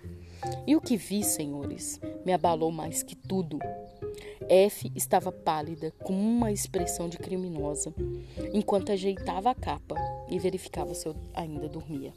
[0.67, 3.59] E o que vi, senhores, me abalou mais que tudo.
[4.49, 7.95] F estava pálida, com uma expressão de criminosa,
[8.53, 9.95] enquanto ajeitava a capa
[10.29, 12.13] e verificava se eu ainda dormia.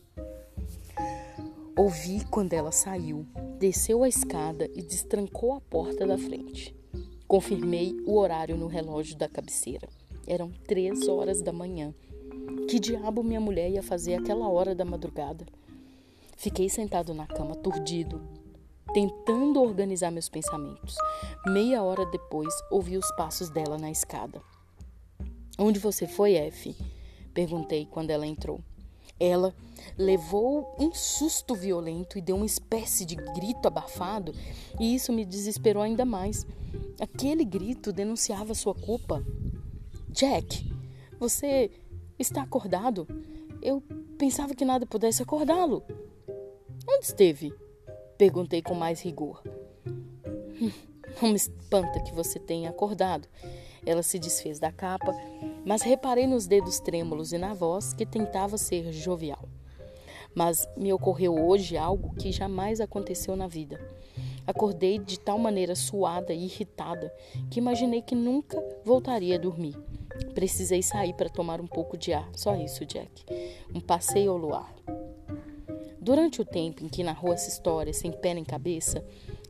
[1.77, 3.25] Ouvi quando ela saiu,
[3.59, 6.75] desceu a escada e destrancou a porta da frente.
[7.27, 9.87] Confirmei o horário no relógio da cabeceira.
[10.25, 11.93] Eram três horas da manhã.
[12.67, 15.45] Que diabo minha mulher ia fazer aquela hora da madrugada?
[16.35, 18.21] Fiquei sentado na cama, turdido,
[18.93, 20.95] tentando organizar meus pensamentos.
[21.47, 24.41] Meia hora depois, ouvi os passos dela na escada.
[25.57, 26.75] Onde você foi, F?
[27.33, 28.61] Perguntei quando ela entrou.
[29.19, 29.53] Ela
[29.97, 34.33] levou um susto violento e deu uma espécie de grito abafado,
[34.79, 36.45] e isso me desesperou ainda mais.
[36.99, 39.23] Aquele grito denunciava sua culpa.
[40.09, 40.71] Jack,
[41.19, 41.71] você
[42.19, 43.07] está acordado?
[43.61, 43.81] Eu
[44.17, 45.83] pensava que nada pudesse acordá-lo.
[46.88, 47.53] Onde esteve?
[48.18, 49.43] Perguntei com mais rigor.
[50.59, 50.72] Hum,
[51.22, 53.28] não me espanta que você tenha acordado.
[53.86, 55.13] Ela se desfez da capa,
[55.65, 59.47] mas reparei nos dedos trêmulos e na voz que tentava ser jovial.
[60.36, 63.80] Mas me ocorreu hoje algo que jamais aconteceu na vida.
[64.45, 67.13] Acordei de tal maneira suada e irritada
[67.51, 69.76] que imaginei que nunca voltaria a dormir.
[70.34, 73.26] Precisei sair para tomar um pouco de ar, só isso, Jack.
[73.74, 74.74] Um passeio ao luar.
[76.08, 79.03] Durante o tempo em que narrou essa história sem pé nem cabeça,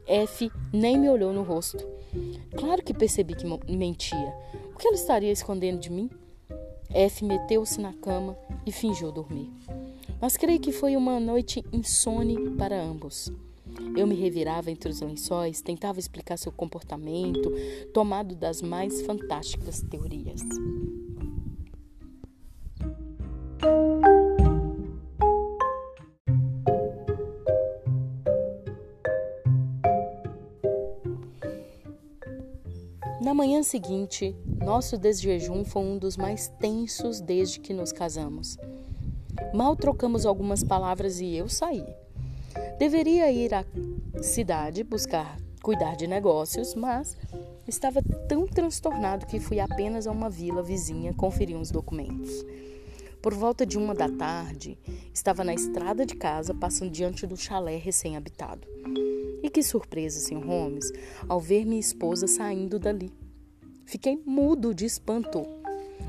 [0.08, 1.86] F nem me olhou no rosto.
[2.56, 4.34] Claro que percebi que mentia.
[4.74, 6.10] O que ela estaria escondendo de mim?
[6.90, 8.36] F meteu-se na cama
[8.66, 9.54] e fingiu dormir.
[10.20, 13.32] Mas creio que foi uma noite insone para ambos.
[13.96, 17.54] Eu me revirava entre os lençóis, tentava explicar seu comportamento,
[17.94, 20.42] tomado das mais fantásticas teorias.
[33.28, 38.58] Na manhã seguinte, nosso desjejum foi um dos mais tensos desde que nos casamos.
[39.54, 41.84] Mal trocamos algumas palavras e eu saí.
[42.80, 43.66] Deveria ir à
[44.22, 47.18] cidade buscar cuidar de negócios, mas
[47.68, 52.32] estava tão transtornado que fui apenas a uma vila vizinha conferir uns documentos.
[53.22, 54.78] Por volta de uma da tarde,
[55.14, 58.68] estava na estrada de casa passando diante do chalé recém-habitado.
[59.42, 60.46] E que surpresa, Sr.
[60.46, 60.92] Holmes,
[61.28, 63.12] ao ver minha esposa saindo dali.
[63.86, 65.46] Fiquei mudo de espanto,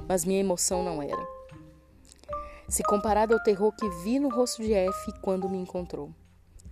[0.07, 1.27] mas minha emoção não era.
[2.69, 6.13] Se comparado ao terror que vi no rosto de F quando me encontrou.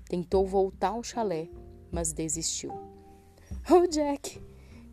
[0.08, 1.48] Tentou voltar ao chalé,
[1.90, 2.70] mas desistiu.
[3.70, 4.40] Oh, Jack,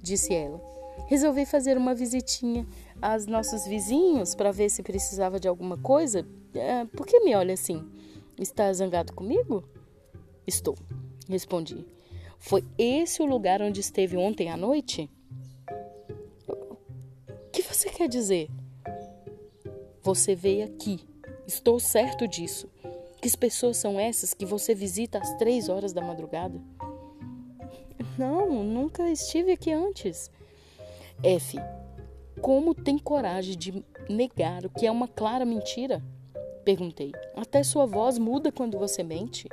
[0.02, 0.62] disse ela.
[1.08, 2.66] Resolvi fazer uma visitinha
[3.04, 6.26] aos nossos vizinhos para ver se precisava de alguma coisa.
[6.54, 7.86] É, por que me olha assim?
[8.40, 9.68] Está zangado comigo?
[10.48, 10.78] Estou,
[11.28, 11.86] respondi.
[12.40, 15.10] Foi esse o lugar onde esteve ontem à noite?
[16.48, 18.50] O que você quer dizer?
[20.02, 21.02] Você veio aqui.
[21.46, 22.70] Estou certo disso.
[23.22, 26.60] Que pessoas são essas que você visita às três horas da madrugada?
[28.18, 30.30] Não, nunca estive aqui antes.
[31.22, 31.58] F.
[32.44, 36.04] Como tem coragem de negar o que é uma clara mentira?
[36.66, 37.14] Perguntei.
[37.38, 39.48] Até sua voz muda quando você mente.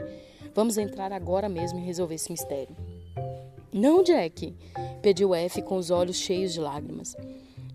[0.57, 2.77] Vamos entrar agora mesmo e resolver esse mistério.
[3.73, 4.53] Não, Jack,
[5.01, 7.17] pediu F com os olhos cheios de lágrimas.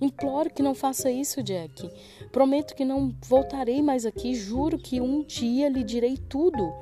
[0.01, 1.89] Imploro que não faça isso, Jack.
[2.29, 4.35] Prometo que não voltarei mais aqui.
[4.35, 6.73] Juro que um dia lhe direi tudo.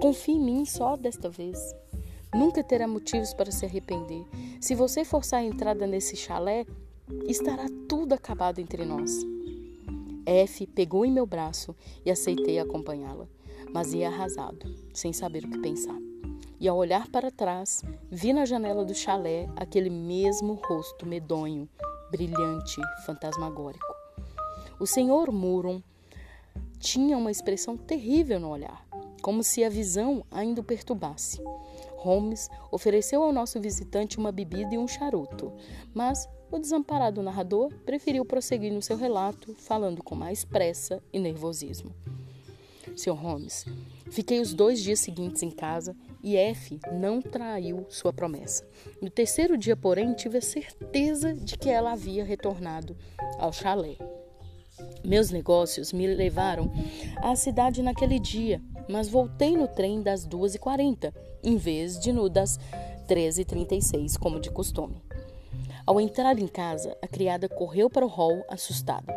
[0.00, 1.58] Confie em mim só desta vez.
[2.34, 4.24] Nunca terá motivos para se arrepender.
[4.62, 6.64] Se você forçar a entrada nesse chalé,
[7.26, 9.10] estará tudo acabado entre nós.
[10.24, 13.28] F pegou em meu braço e aceitei acompanhá-la,
[13.72, 15.96] mas ia arrasado, sem saber o que pensar.
[16.58, 21.68] E ao olhar para trás, vi na janela do chalé aquele mesmo rosto medonho,
[22.10, 23.86] brilhante, fantasmagórico.
[24.80, 25.82] O senhor Muron
[26.78, 28.86] tinha uma expressão terrível no olhar,
[29.22, 31.40] como se a visão ainda o perturbasse.
[31.96, 35.52] Holmes ofereceu ao nosso visitante uma bebida e um charuto,
[35.94, 41.94] mas o desamparado narrador preferiu prosseguir no seu relato, falando com mais pressa e nervosismo.
[42.96, 43.12] Sr.
[43.12, 43.66] Holmes,
[44.10, 48.66] fiquei os dois dias seguintes em casa e F não traiu sua promessa.
[49.02, 52.96] No terceiro dia, porém, tive a certeza de que ela havia retornado
[53.38, 53.96] ao chalé.
[55.04, 56.72] Meus negócios me levaram
[57.18, 62.58] à cidade naquele dia, mas voltei no trem das 2h40, em vez de no das
[63.08, 65.00] 13h36, como de costume.
[65.86, 69.14] Ao entrar em casa, a criada correu para o hall assustada.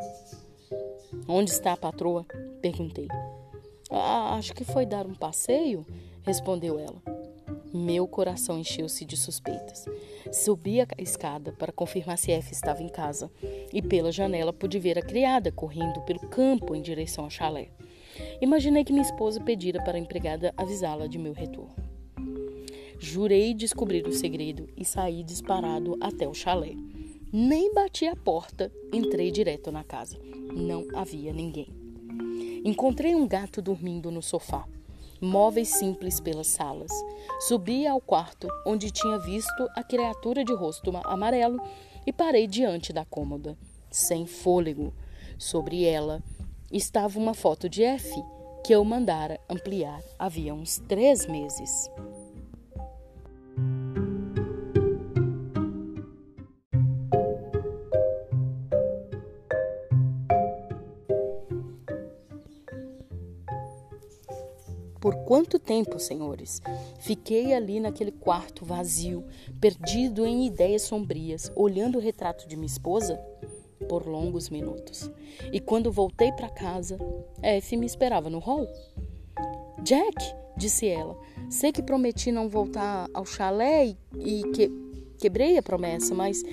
[1.27, 2.23] Onde está a patroa?
[2.61, 3.07] Perguntei.
[3.89, 5.83] Ah, acho que foi dar um passeio,
[6.21, 7.01] respondeu ela.
[7.73, 9.85] Meu coração encheu-se de suspeitas.
[10.31, 13.31] Subi a escada para confirmar se F estava em casa
[13.73, 17.69] e pela janela pude ver a criada correndo pelo campo em direção ao chalé.
[18.39, 21.88] Imaginei que minha esposa pedira para a empregada avisá-la de meu retorno.
[22.99, 26.75] Jurei descobrir o segredo e saí disparado até o chalé.
[27.31, 30.19] Nem bati a porta, entrei direto na casa.
[30.53, 31.73] Não havia ninguém.
[32.65, 34.67] Encontrei um gato dormindo no sofá
[35.21, 36.91] móveis simples pelas salas.
[37.39, 41.59] Subi ao quarto onde tinha visto a criatura de rosto amarelo
[42.05, 43.57] e parei diante da cômoda,
[43.91, 44.93] sem fôlego.
[45.37, 46.23] Sobre ela
[46.71, 48.13] estava uma foto de F
[48.63, 51.89] que eu mandara ampliar havia uns três meses.
[65.39, 66.61] Quanto tempo, senhores?
[66.99, 69.23] Fiquei ali naquele quarto vazio,
[69.61, 73.17] perdido em ideias sombrias, olhando o retrato de minha esposa
[73.87, 75.09] por longos minutos.
[75.53, 76.99] E quando voltei para casa,
[77.41, 78.67] F me esperava no hall.
[79.81, 80.13] Jack,
[80.57, 81.17] disse ela,
[81.49, 84.69] sei que prometi não voltar ao chalé e, e que,
[85.17, 86.43] quebrei a promessa, mas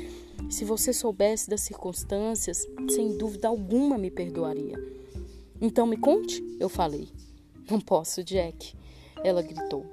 [0.48, 4.78] se você soubesse das circunstâncias, sem dúvida alguma me perdoaria.
[5.60, 7.08] Então me conte, eu falei.
[7.68, 8.75] Não posso, Jack,
[9.26, 9.84] ela gritou.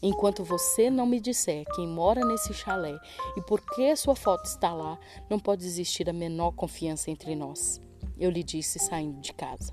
[0.00, 2.96] Enquanto você não me disser quem mora nesse chalé
[3.36, 4.98] e por que sua foto está lá,
[5.28, 7.80] não pode existir a menor confiança entre nós.
[8.18, 9.72] Eu lhe disse saindo de casa.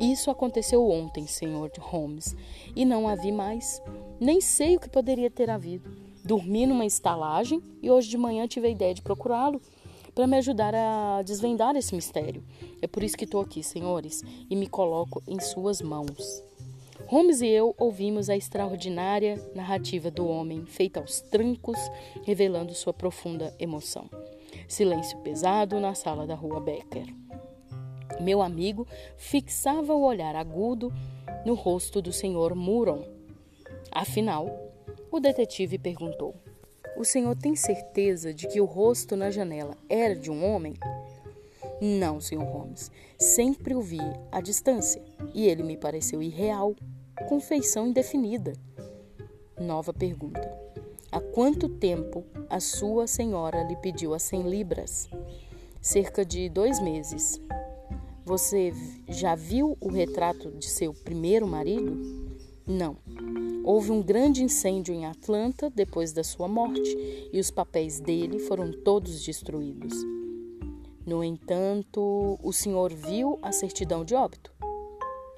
[0.00, 1.70] Isso aconteceu ontem, Sr.
[1.78, 2.34] Holmes,
[2.74, 3.82] e não a vi mais.
[4.18, 5.90] Nem sei o que poderia ter havido.
[6.24, 9.60] Dormi numa estalagem e hoje de manhã tive a ideia de procurá-lo
[10.14, 12.42] para me ajudar a desvendar esse mistério.
[12.80, 16.49] É por isso que estou aqui, senhores, e me coloco em suas mãos.
[17.10, 21.76] Holmes e eu ouvimos a extraordinária narrativa do homem, feita aos trancos,
[22.22, 24.08] revelando sua profunda emoção.
[24.68, 27.12] Silêncio pesado na sala da rua Becker.
[28.20, 28.86] Meu amigo
[29.16, 30.92] fixava o olhar agudo
[31.44, 33.02] no rosto do senhor Muron.
[33.90, 34.48] Afinal,
[35.10, 36.36] o detetive perguntou:
[36.96, 40.74] O senhor tem certeza de que o rosto na janela era de um homem?
[41.80, 42.88] Não, senhor Holmes.
[43.18, 43.98] Sempre o vi
[44.30, 45.02] à distância
[45.34, 46.76] e ele me pareceu irreal,
[47.28, 48.52] com feição indefinida.
[49.58, 50.48] Nova pergunta.
[51.12, 55.08] Há quanto tempo a sua senhora lhe pediu as 100 libras?
[55.80, 57.40] Cerca de dois meses.
[58.24, 58.72] Você
[59.08, 61.96] já viu o retrato de seu primeiro marido?
[62.66, 62.96] Não.
[63.64, 68.72] Houve um grande incêndio em Atlanta depois da sua morte e os papéis dele foram
[68.72, 69.94] todos destruídos.
[71.04, 74.52] No entanto, o senhor viu a certidão de óbito?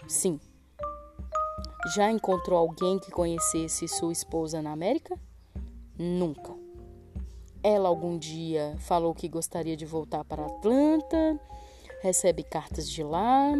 [0.07, 0.39] Sim.
[1.95, 5.19] Já encontrou alguém que conhecesse sua esposa na América?
[5.99, 6.55] Nunca.
[7.63, 11.41] Ela algum dia falou que gostaria de voltar para Atlanta
[12.03, 13.53] recebe cartas de lá.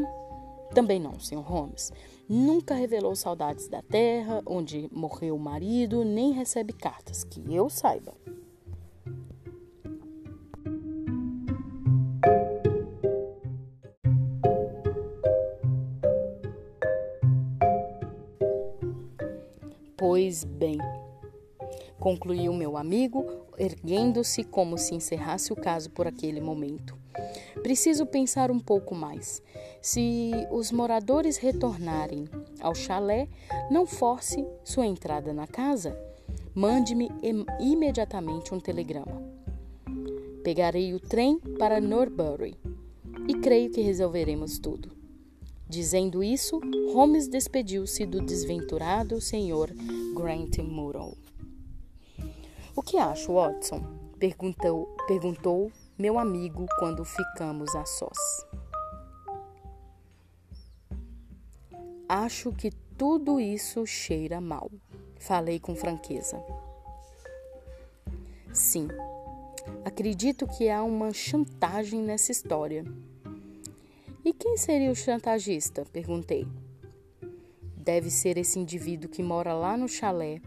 [0.75, 1.41] Também não, Sr.
[1.41, 1.93] Holmes.
[2.29, 8.13] Nunca revelou saudades da terra onde morreu o marido, nem recebe cartas, que eu saiba.
[20.05, 20.79] Pois bem,
[22.01, 23.25] concluiu meu amigo,
[23.57, 26.99] erguendo-se como se encerrasse o caso por aquele momento.
[27.63, 29.41] Preciso pensar um pouco mais.
[29.81, 32.25] Se os moradores retornarem
[32.61, 33.29] ao chalé,
[33.71, 35.97] não force sua entrada na casa.
[36.53, 37.09] Mande-me
[37.61, 39.23] imediatamente um telegrama.
[40.43, 42.57] Pegarei o trem para Norbury
[43.29, 45.02] e creio que resolveremos tudo.
[45.73, 46.61] Dizendo isso,
[46.93, 49.71] Holmes despediu-se do desventurado senhor
[50.15, 51.17] Grant Murrow.
[52.77, 53.83] O que acho, Watson?
[54.19, 58.47] Perguntou, perguntou meu amigo quando ficamos a sós.
[62.07, 64.71] Acho que tudo isso cheira mal,
[65.19, 66.39] falei com franqueza.
[68.53, 68.89] Sim,
[69.87, 72.85] acredito que há uma chantagem nessa história.
[74.25, 75.85] E quem seria o chantagista?
[75.93, 76.47] perguntei.
[77.77, 80.41] Deve ser esse indivíduo que mora lá no chalé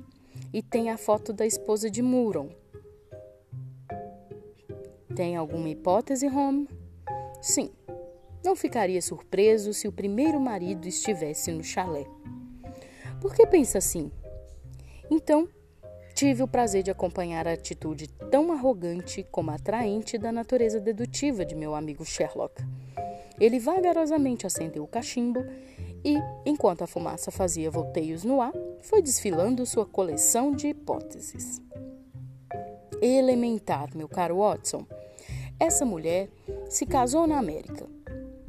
[0.54, 2.50] e tem a foto da esposa de Muron
[5.16, 6.68] tem alguma hipótese, Home?
[7.42, 7.72] Sim.
[8.44, 12.06] Não ficaria surpreso se o primeiro marido estivesse no chalé.
[13.22, 14.12] Por que pensa assim?
[15.10, 15.48] Então,
[16.14, 21.56] tive o prazer de acompanhar a atitude tão arrogante como atraente da natureza dedutiva de
[21.56, 22.62] meu amigo Sherlock.
[23.40, 25.44] Ele vagarosamente acendeu o cachimbo
[26.04, 26.16] e,
[26.46, 31.62] enquanto a fumaça fazia volteios no ar, foi desfilando sua coleção de hipóteses.
[33.02, 34.86] Elementar, meu caro Watson,
[35.60, 36.30] essa mulher
[36.70, 37.88] se casou na América.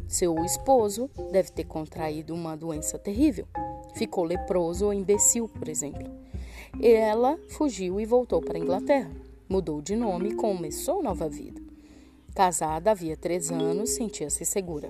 [0.07, 3.47] Seu esposo deve ter contraído uma doença terrível.
[3.95, 6.11] Ficou leproso ou imbecil, por exemplo.
[6.81, 9.11] Ela fugiu e voltou para a Inglaterra.
[9.49, 11.66] Mudou de nome e começou nova vida.
[12.37, 14.89] Casada havia três anos, sentia-se segura.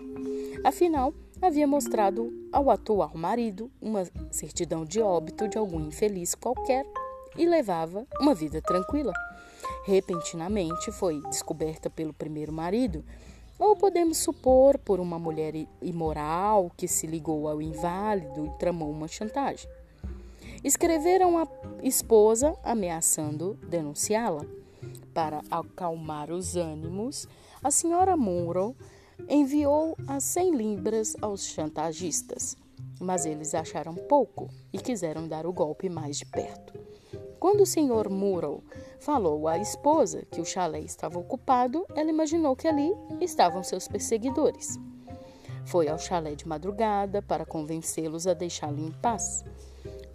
[0.64, 6.84] Afinal, havia mostrado ao atual marido uma certidão de óbito de algum infeliz qualquer
[7.36, 9.12] e levava uma vida tranquila
[9.86, 13.04] repentinamente foi descoberta pelo primeiro marido,
[13.56, 19.06] ou podemos supor por uma mulher imoral que se ligou ao inválido e tramou uma
[19.06, 19.70] chantagem.
[20.64, 21.46] Escreveram a
[21.82, 24.44] esposa ameaçando denunciá-la.
[25.14, 27.26] Para acalmar os ânimos,
[27.62, 28.76] a senhora Munro
[29.28, 32.56] enviou as 100 libras aos chantagistas,
[33.00, 36.78] mas eles acharam pouco e quiseram dar o golpe mais de perto.
[37.38, 38.62] Quando o senhor Murrow
[38.98, 44.78] falou à esposa que o chalé estava ocupado, ela imaginou que ali estavam seus perseguidores.
[45.64, 49.44] Foi ao chalé de madrugada para convencê-los a deixá-lo em paz.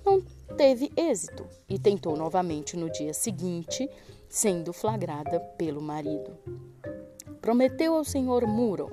[0.04, 0.22] Não
[0.58, 3.90] teve êxito e tentou novamente no dia seguinte,
[4.32, 6.32] sendo flagrada pelo marido.
[7.42, 8.92] Prometeu ao senhor Murrow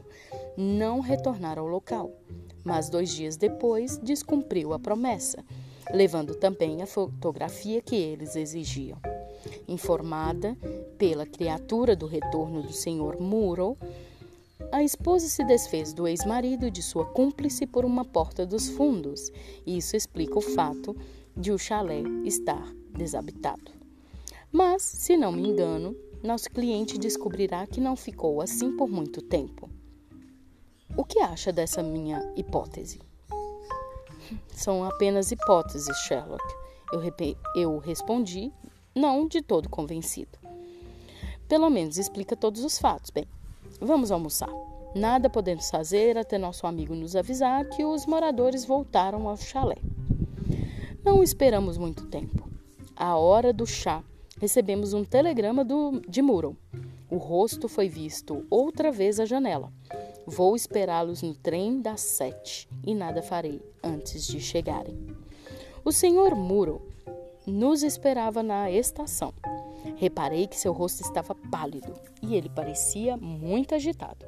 [0.57, 2.11] não retornar ao local.
[2.65, 5.43] mas dois dias depois descumpriu a promessa,
[5.95, 8.99] levando também a fotografia que eles exigiam.
[9.67, 10.57] Informada
[10.99, 13.77] pela criatura do retorno do senhor Muro,
[14.73, 19.31] a esposa se desfez do ex-marido e de sua cúmplice por uma porta dos fundos.
[19.65, 20.95] Isso explica o fato
[21.35, 23.78] de o chalé estar desabitado.
[24.51, 29.69] Mas, se não me engano, nosso cliente descobrirá que não ficou assim por muito tempo.
[30.97, 33.01] O que acha dessa minha hipótese?
[34.49, 36.45] São apenas hipóteses, Sherlock.
[36.93, 37.03] Eu,
[37.55, 38.53] eu respondi,
[38.95, 40.39] não de todo convencido.
[41.47, 43.11] Pelo menos explica todos os fatos.
[43.11, 43.27] Bem,
[43.81, 44.51] vamos almoçar.
[44.95, 49.77] Nada podemos fazer até nosso amigo nos avisar que os moradores voltaram ao chalé.
[51.05, 52.49] Não esperamos muito tempo.
[52.97, 54.03] À hora do chá,
[54.41, 56.57] recebemos um telegrama do, de Muro.
[57.11, 59.73] O rosto foi visto outra vez à janela.
[60.27, 64.97] Vou esperá-los no trem das sete e nada farei antes de chegarem.
[65.85, 66.83] O senhor Muro
[67.47, 69.33] nos esperava na estação.
[69.97, 74.27] Reparei que seu rosto estava pálido e ele parecia muito agitado.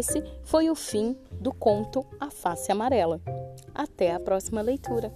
[0.00, 3.20] Esse foi o fim do conto A Face Amarela.
[3.74, 5.12] Até a próxima leitura.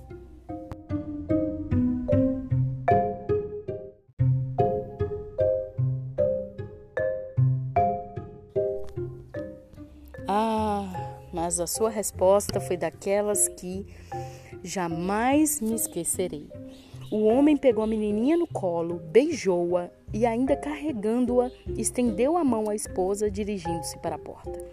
[10.29, 13.87] Ah, mas a sua resposta foi daquelas que
[14.63, 16.49] jamais me esquecerei.
[17.11, 22.75] O homem pegou a menininha no colo, beijou-a e, ainda carregando-a, estendeu a mão à
[22.77, 24.65] esposa, dirigindo-se para a porta.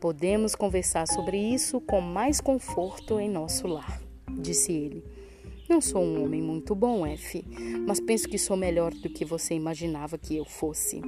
[0.00, 5.04] Podemos conversar sobre isso com mais conforto em nosso lar, disse ele.
[5.68, 7.44] Não sou um homem muito bom, F,
[7.86, 11.02] mas penso que sou melhor do que você imaginava que eu fosse.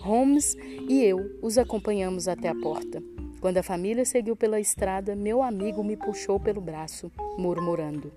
[0.00, 0.56] Holmes
[0.88, 3.00] e eu os acompanhamos até a porta.
[3.40, 8.12] Quando a família seguiu pela estrada, meu amigo me puxou pelo braço, murmurando: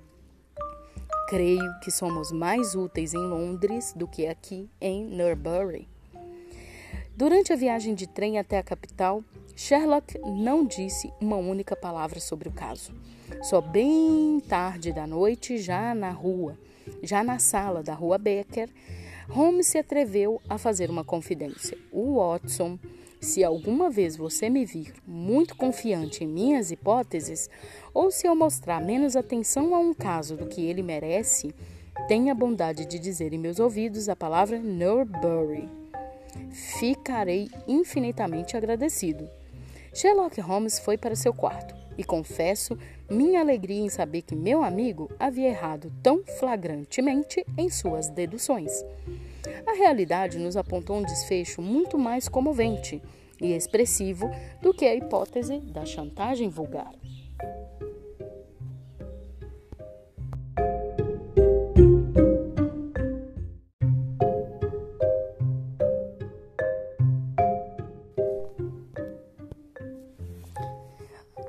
[1.32, 5.88] Creio que somos mais úteis em Londres do que aqui em Newbury.
[7.16, 9.24] Durante a viagem de trem até a capital,
[9.56, 12.94] Sherlock não disse uma única palavra sobre o caso.
[13.44, 16.60] Só bem tarde da noite, já na rua,
[17.02, 18.70] já na sala da rua Becker,
[19.30, 21.78] Holmes se atreveu a fazer uma confidência.
[21.94, 22.78] O Watson
[23.22, 27.50] se alguma vez você me vir muito confiante em minhas hipóteses,
[27.94, 31.54] ou se eu mostrar menos atenção a um caso do que ele merece,
[32.08, 35.70] tenha bondade de dizer em meus ouvidos a palavra Norbury.
[36.80, 39.30] Ficarei infinitamente agradecido.
[39.94, 42.78] Sherlock Holmes foi para seu quarto e confesso
[43.10, 48.72] minha alegria em saber que meu amigo havia errado tão flagrantemente em suas deduções.
[49.66, 53.02] A realidade nos apontou um desfecho muito mais comovente
[53.42, 54.30] e expressivo
[54.62, 56.94] do que a hipótese da chantagem vulgar.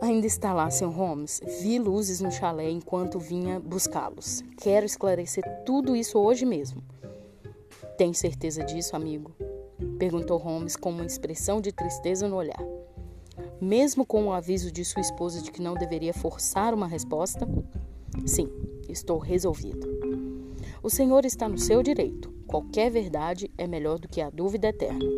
[0.00, 0.90] Ainda está lá, Sr.
[0.90, 1.40] Holmes.
[1.62, 4.42] Vi luzes no chalé enquanto vinha buscá-los.
[4.58, 6.82] Quero esclarecer tudo isso hoje mesmo.
[8.02, 9.30] Tem certeza disso, amigo?
[9.96, 12.60] Perguntou Holmes com uma expressão de tristeza no olhar.
[13.60, 17.46] Mesmo com o aviso de sua esposa de que não deveria forçar uma resposta?
[18.26, 18.48] Sim,
[18.88, 19.86] estou resolvido.
[20.82, 22.28] O senhor está no seu direito.
[22.44, 25.08] Qualquer verdade é melhor do que a dúvida eterna.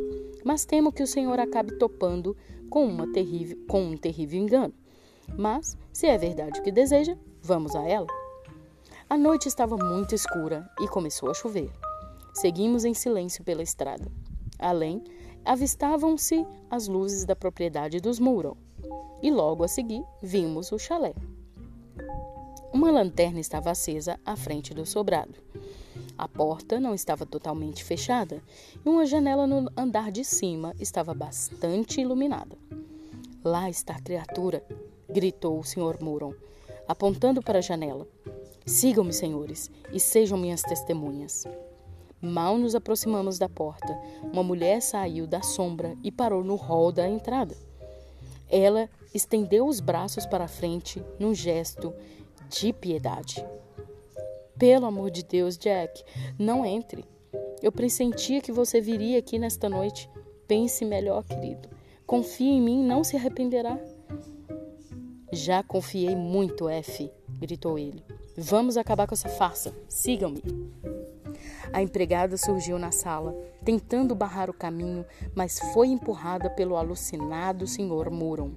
[0.45, 2.37] Mas temo que o senhor acabe topando
[2.69, 4.75] com, uma terrível, com um terrível engano.
[5.39, 8.09] Mas, se é verdade o que deseja, vamos a ela.
[9.09, 11.73] A noite estava muito escura e começou a chover.
[12.35, 14.11] Seguimos em silêncio pela estrada.
[14.59, 15.03] Além,
[15.45, 18.57] avistavam-se as luzes da propriedade dos Muro.
[19.23, 21.15] E logo a seguir, vimos o chalé.
[22.73, 25.35] Uma lanterna estava acesa à frente do sobrado.
[26.19, 28.43] A porta não estava totalmente fechada
[28.85, 32.59] e uma janela no andar de cima estava bastante iluminada.
[33.45, 34.65] Lá está a criatura,
[35.09, 36.03] gritou o Sr.
[36.03, 36.35] Muron,
[36.89, 38.09] apontando para a janela.
[38.67, 41.45] Sigam-me, senhores, e sejam minhas testemunhas.
[42.25, 44.01] Mal nos aproximamos da porta,
[44.33, 47.55] uma mulher saiu da sombra e parou no hall da entrada.
[48.49, 51.93] Ela estendeu os braços para a frente num gesto
[52.49, 53.45] de piedade.
[54.59, 56.03] Pelo amor de Deus, Jack,
[56.39, 57.05] não entre.
[57.63, 60.09] Eu pressentia que você viria aqui nesta noite.
[60.49, 61.69] Pense melhor, querido.
[62.07, 63.79] Confie em mim, não se arrependerá.
[65.31, 68.03] Já confiei muito, F, gritou ele.
[68.35, 69.75] Vamos acabar com essa farsa.
[69.89, 70.43] Sigam-me.
[71.75, 75.05] A empregada surgiu na sala, tentando barrar o caminho,
[75.35, 78.13] mas foi empurrada pelo alucinado Sr.
[78.13, 78.53] Muron.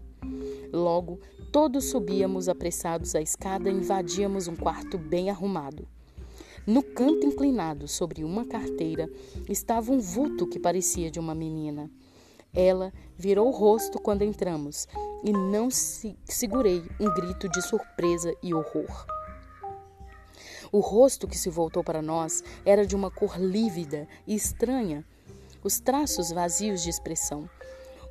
[0.71, 1.19] Logo,
[1.51, 5.87] todos subíamos apressados a escada e invadíamos um quarto bem arrumado.
[6.67, 9.09] No canto inclinado sobre uma carteira
[9.49, 11.89] estava um vulto que parecia de uma menina.
[12.53, 14.87] Ela virou o rosto quando entramos
[15.23, 19.16] e não se segurei um grito de surpresa e horror.
[20.71, 25.05] O rosto que se voltou para nós era de uma cor lívida e estranha,
[25.63, 27.49] os traços vazios de expressão.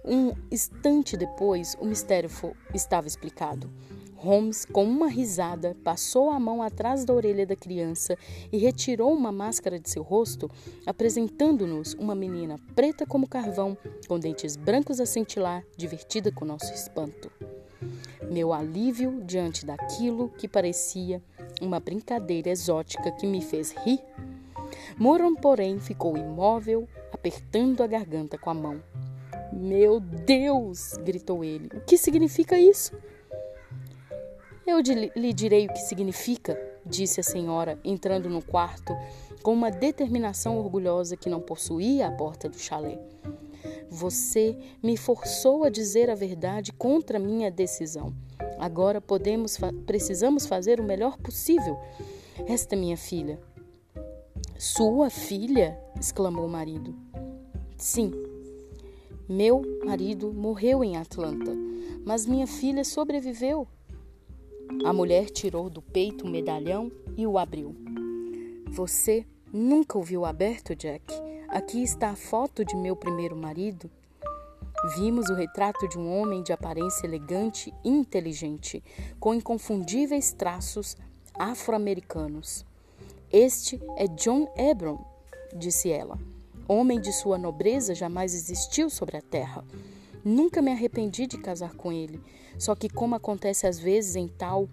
[0.04, 2.30] Um instante depois, o mistério
[2.72, 3.70] estava explicado.
[4.16, 8.16] Holmes, com uma risada, passou a mão atrás da orelha da criança
[8.50, 10.50] e retirou uma máscara de seu rosto,
[10.86, 13.76] apresentando-nos uma menina preta como carvão,
[14.08, 17.30] com dentes brancos a cintilar, divertida com nosso espanto.
[18.30, 21.22] Meu alívio diante daquilo que parecia
[21.60, 24.00] uma brincadeira exótica que me fez rir.
[24.98, 28.82] Moron, porém, ficou imóvel, apertando a garganta com a mão.
[29.52, 30.94] Meu Deus!
[31.04, 31.68] gritou ele.
[31.74, 32.96] O que significa isso?
[34.66, 38.92] Eu lhe direi o que significa, disse a senhora, entrando no quarto
[39.42, 42.98] com uma determinação orgulhosa que não possuía a porta do chalé.
[43.90, 48.14] Você me forçou a dizer a verdade contra minha decisão.
[48.58, 51.78] Agora podemos precisamos fazer o melhor possível.
[52.46, 53.38] Esta é minha filha.
[54.58, 55.78] Sua filha?
[56.00, 56.94] exclamou o marido.
[57.76, 58.12] Sim.
[59.28, 61.52] Meu marido morreu em Atlanta,
[62.04, 63.66] mas minha filha sobreviveu.
[64.84, 67.74] A mulher tirou do peito o medalhão e o abriu.
[68.68, 71.04] Você nunca o viu aberto, Jack?
[71.56, 73.90] Aqui está a foto de meu primeiro marido.
[74.98, 78.84] Vimos o retrato de um homem de aparência elegante e inteligente,
[79.18, 80.98] com inconfundíveis traços
[81.32, 82.66] afro-americanos.
[83.32, 85.02] Este é John Hebron,
[85.54, 86.18] disse ela.
[86.68, 89.64] Homem de sua nobreza jamais existiu sobre a terra.
[90.22, 92.20] Nunca me arrependi de casar com ele.
[92.58, 94.68] Só que, como acontece às vezes em tal,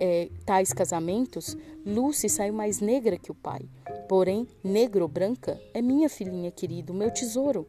[0.00, 3.68] é, tais casamentos, Lucy saiu mais negra que o pai.
[4.08, 7.66] Porém, negro branca é minha filhinha querida, meu tesouro.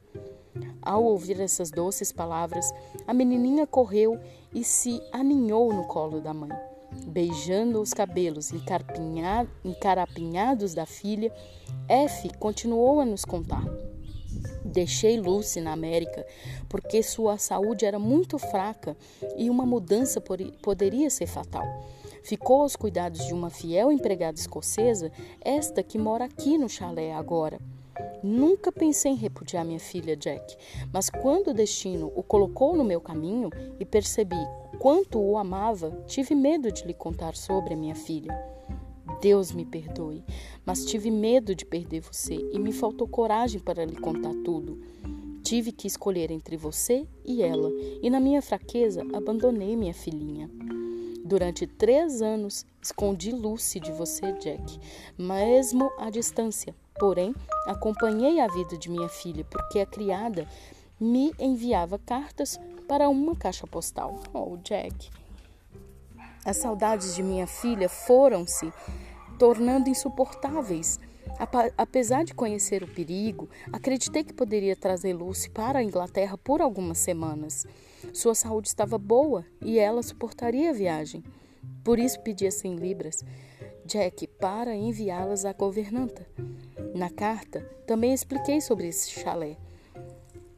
[0.81, 2.71] Ao ouvir essas doces palavras,
[3.05, 4.19] a menininha correu
[4.53, 6.51] e se aninhou no colo da mãe.
[7.07, 8.51] Beijando os cabelos
[9.63, 11.33] encarapinhados da filha,
[11.87, 13.65] F continuou a nos contar.
[14.63, 16.25] Deixei Lucy na América
[16.69, 18.95] porque sua saúde era muito fraca
[19.35, 20.21] e uma mudança
[20.61, 21.65] poderia ser fatal.
[22.27, 25.09] Ficou aos cuidados de uma fiel empregada escocesa,
[25.39, 27.57] esta que mora aqui no chalé agora.
[28.21, 30.57] Nunca pensei em repudiar minha filha Jack,
[30.91, 33.49] mas quando o destino o colocou no meu caminho
[33.79, 34.35] e percebi
[34.77, 38.37] quanto o amava, tive medo de lhe contar sobre a minha filha.
[39.21, 40.21] Deus me perdoe,
[40.65, 44.77] mas tive medo de perder você e me faltou coragem para lhe contar tudo.
[45.43, 47.71] Tive que escolher entre você e ela,
[48.01, 50.49] e na minha fraqueza abandonei minha filhinha.
[51.27, 54.79] Durante três anos escondi Lucy de você, Jack,
[55.17, 56.73] mesmo à distância.
[56.97, 60.47] Porém, acompanhei a vida de minha filha porque a criada
[60.97, 62.57] me enviava cartas
[62.87, 64.21] para uma caixa postal.
[64.33, 65.09] Oh, Jack.
[66.45, 68.71] As saudades de minha filha foram-se
[69.37, 70.97] tornando insuportáveis.
[71.77, 76.97] Apesar de conhecer o perigo, acreditei que poderia trazer Lucy para a Inglaterra por algumas
[76.97, 77.65] semanas.
[78.13, 81.23] Sua saúde estava boa e ela suportaria a viagem.
[81.83, 83.23] Por isso pedi a 100 libras,
[83.85, 86.27] Jack, para enviá-las à governanta.
[86.93, 89.57] Na carta, também expliquei sobre esse chalé.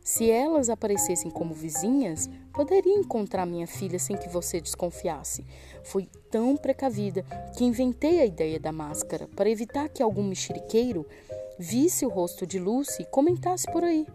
[0.10, 5.46] Se elas aparecessem como vizinhas, poderia encontrar minha filha sem que você desconfiasse.
[5.84, 7.24] Fui tão precavida
[7.56, 11.06] que inventei a ideia da máscara para evitar que algum mexeriqueiro
[11.60, 14.08] visse o rosto de Lucy e comentasse por aí.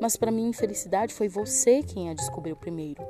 [0.00, 3.02] Mas, para minha infelicidade, foi você quem a descobriu primeiro.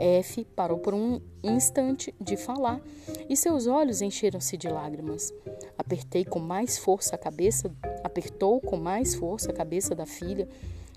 [0.00, 2.80] F parou por um instante de falar
[3.28, 5.32] e seus olhos encheram-se de lágrimas.
[5.78, 10.48] Apertei com mais força a cabeça, apertou com mais força a cabeça da filha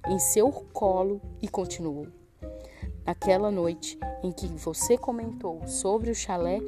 [0.07, 2.07] em seu colo e continuou.
[3.05, 6.59] Naquela noite em que você comentou sobre o chalé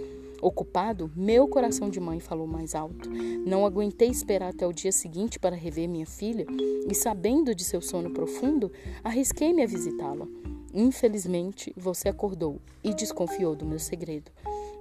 [0.42, 3.10] ocupado, meu coração de mãe falou mais alto.
[3.46, 6.46] Não aguentei esperar até o dia seguinte para rever minha filha
[6.90, 8.72] e, sabendo de seu sono profundo,
[9.04, 10.28] arrisquei-me a visitá-la.
[10.74, 14.32] Infelizmente, você acordou e desconfiou do meu segredo.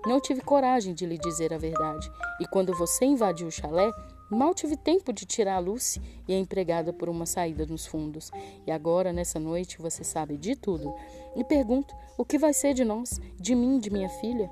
[0.06, 2.08] Não tive coragem de lhe dizer a verdade,
[2.40, 3.90] e quando você invadiu o chalé,
[4.30, 8.30] mal tive tempo de tirar a Lucy e a empregada por uma saída nos fundos.
[8.66, 10.94] E agora, nessa noite, você sabe de tudo.
[11.36, 14.50] E pergunto: o que vai ser de nós, de mim, de minha filha?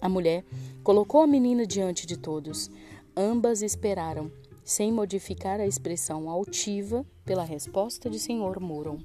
[0.00, 0.44] A mulher
[0.82, 2.70] colocou a menina diante de todos.
[3.16, 4.30] Ambas esperaram
[4.64, 8.60] sem modificar a expressão altiva pela resposta de Sr.
[8.60, 8.98] Moron.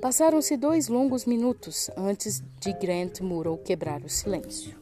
[0.00, 4.81] Passaram-se dois longos minutos antes de Grant Murrow quebrar o silêncio.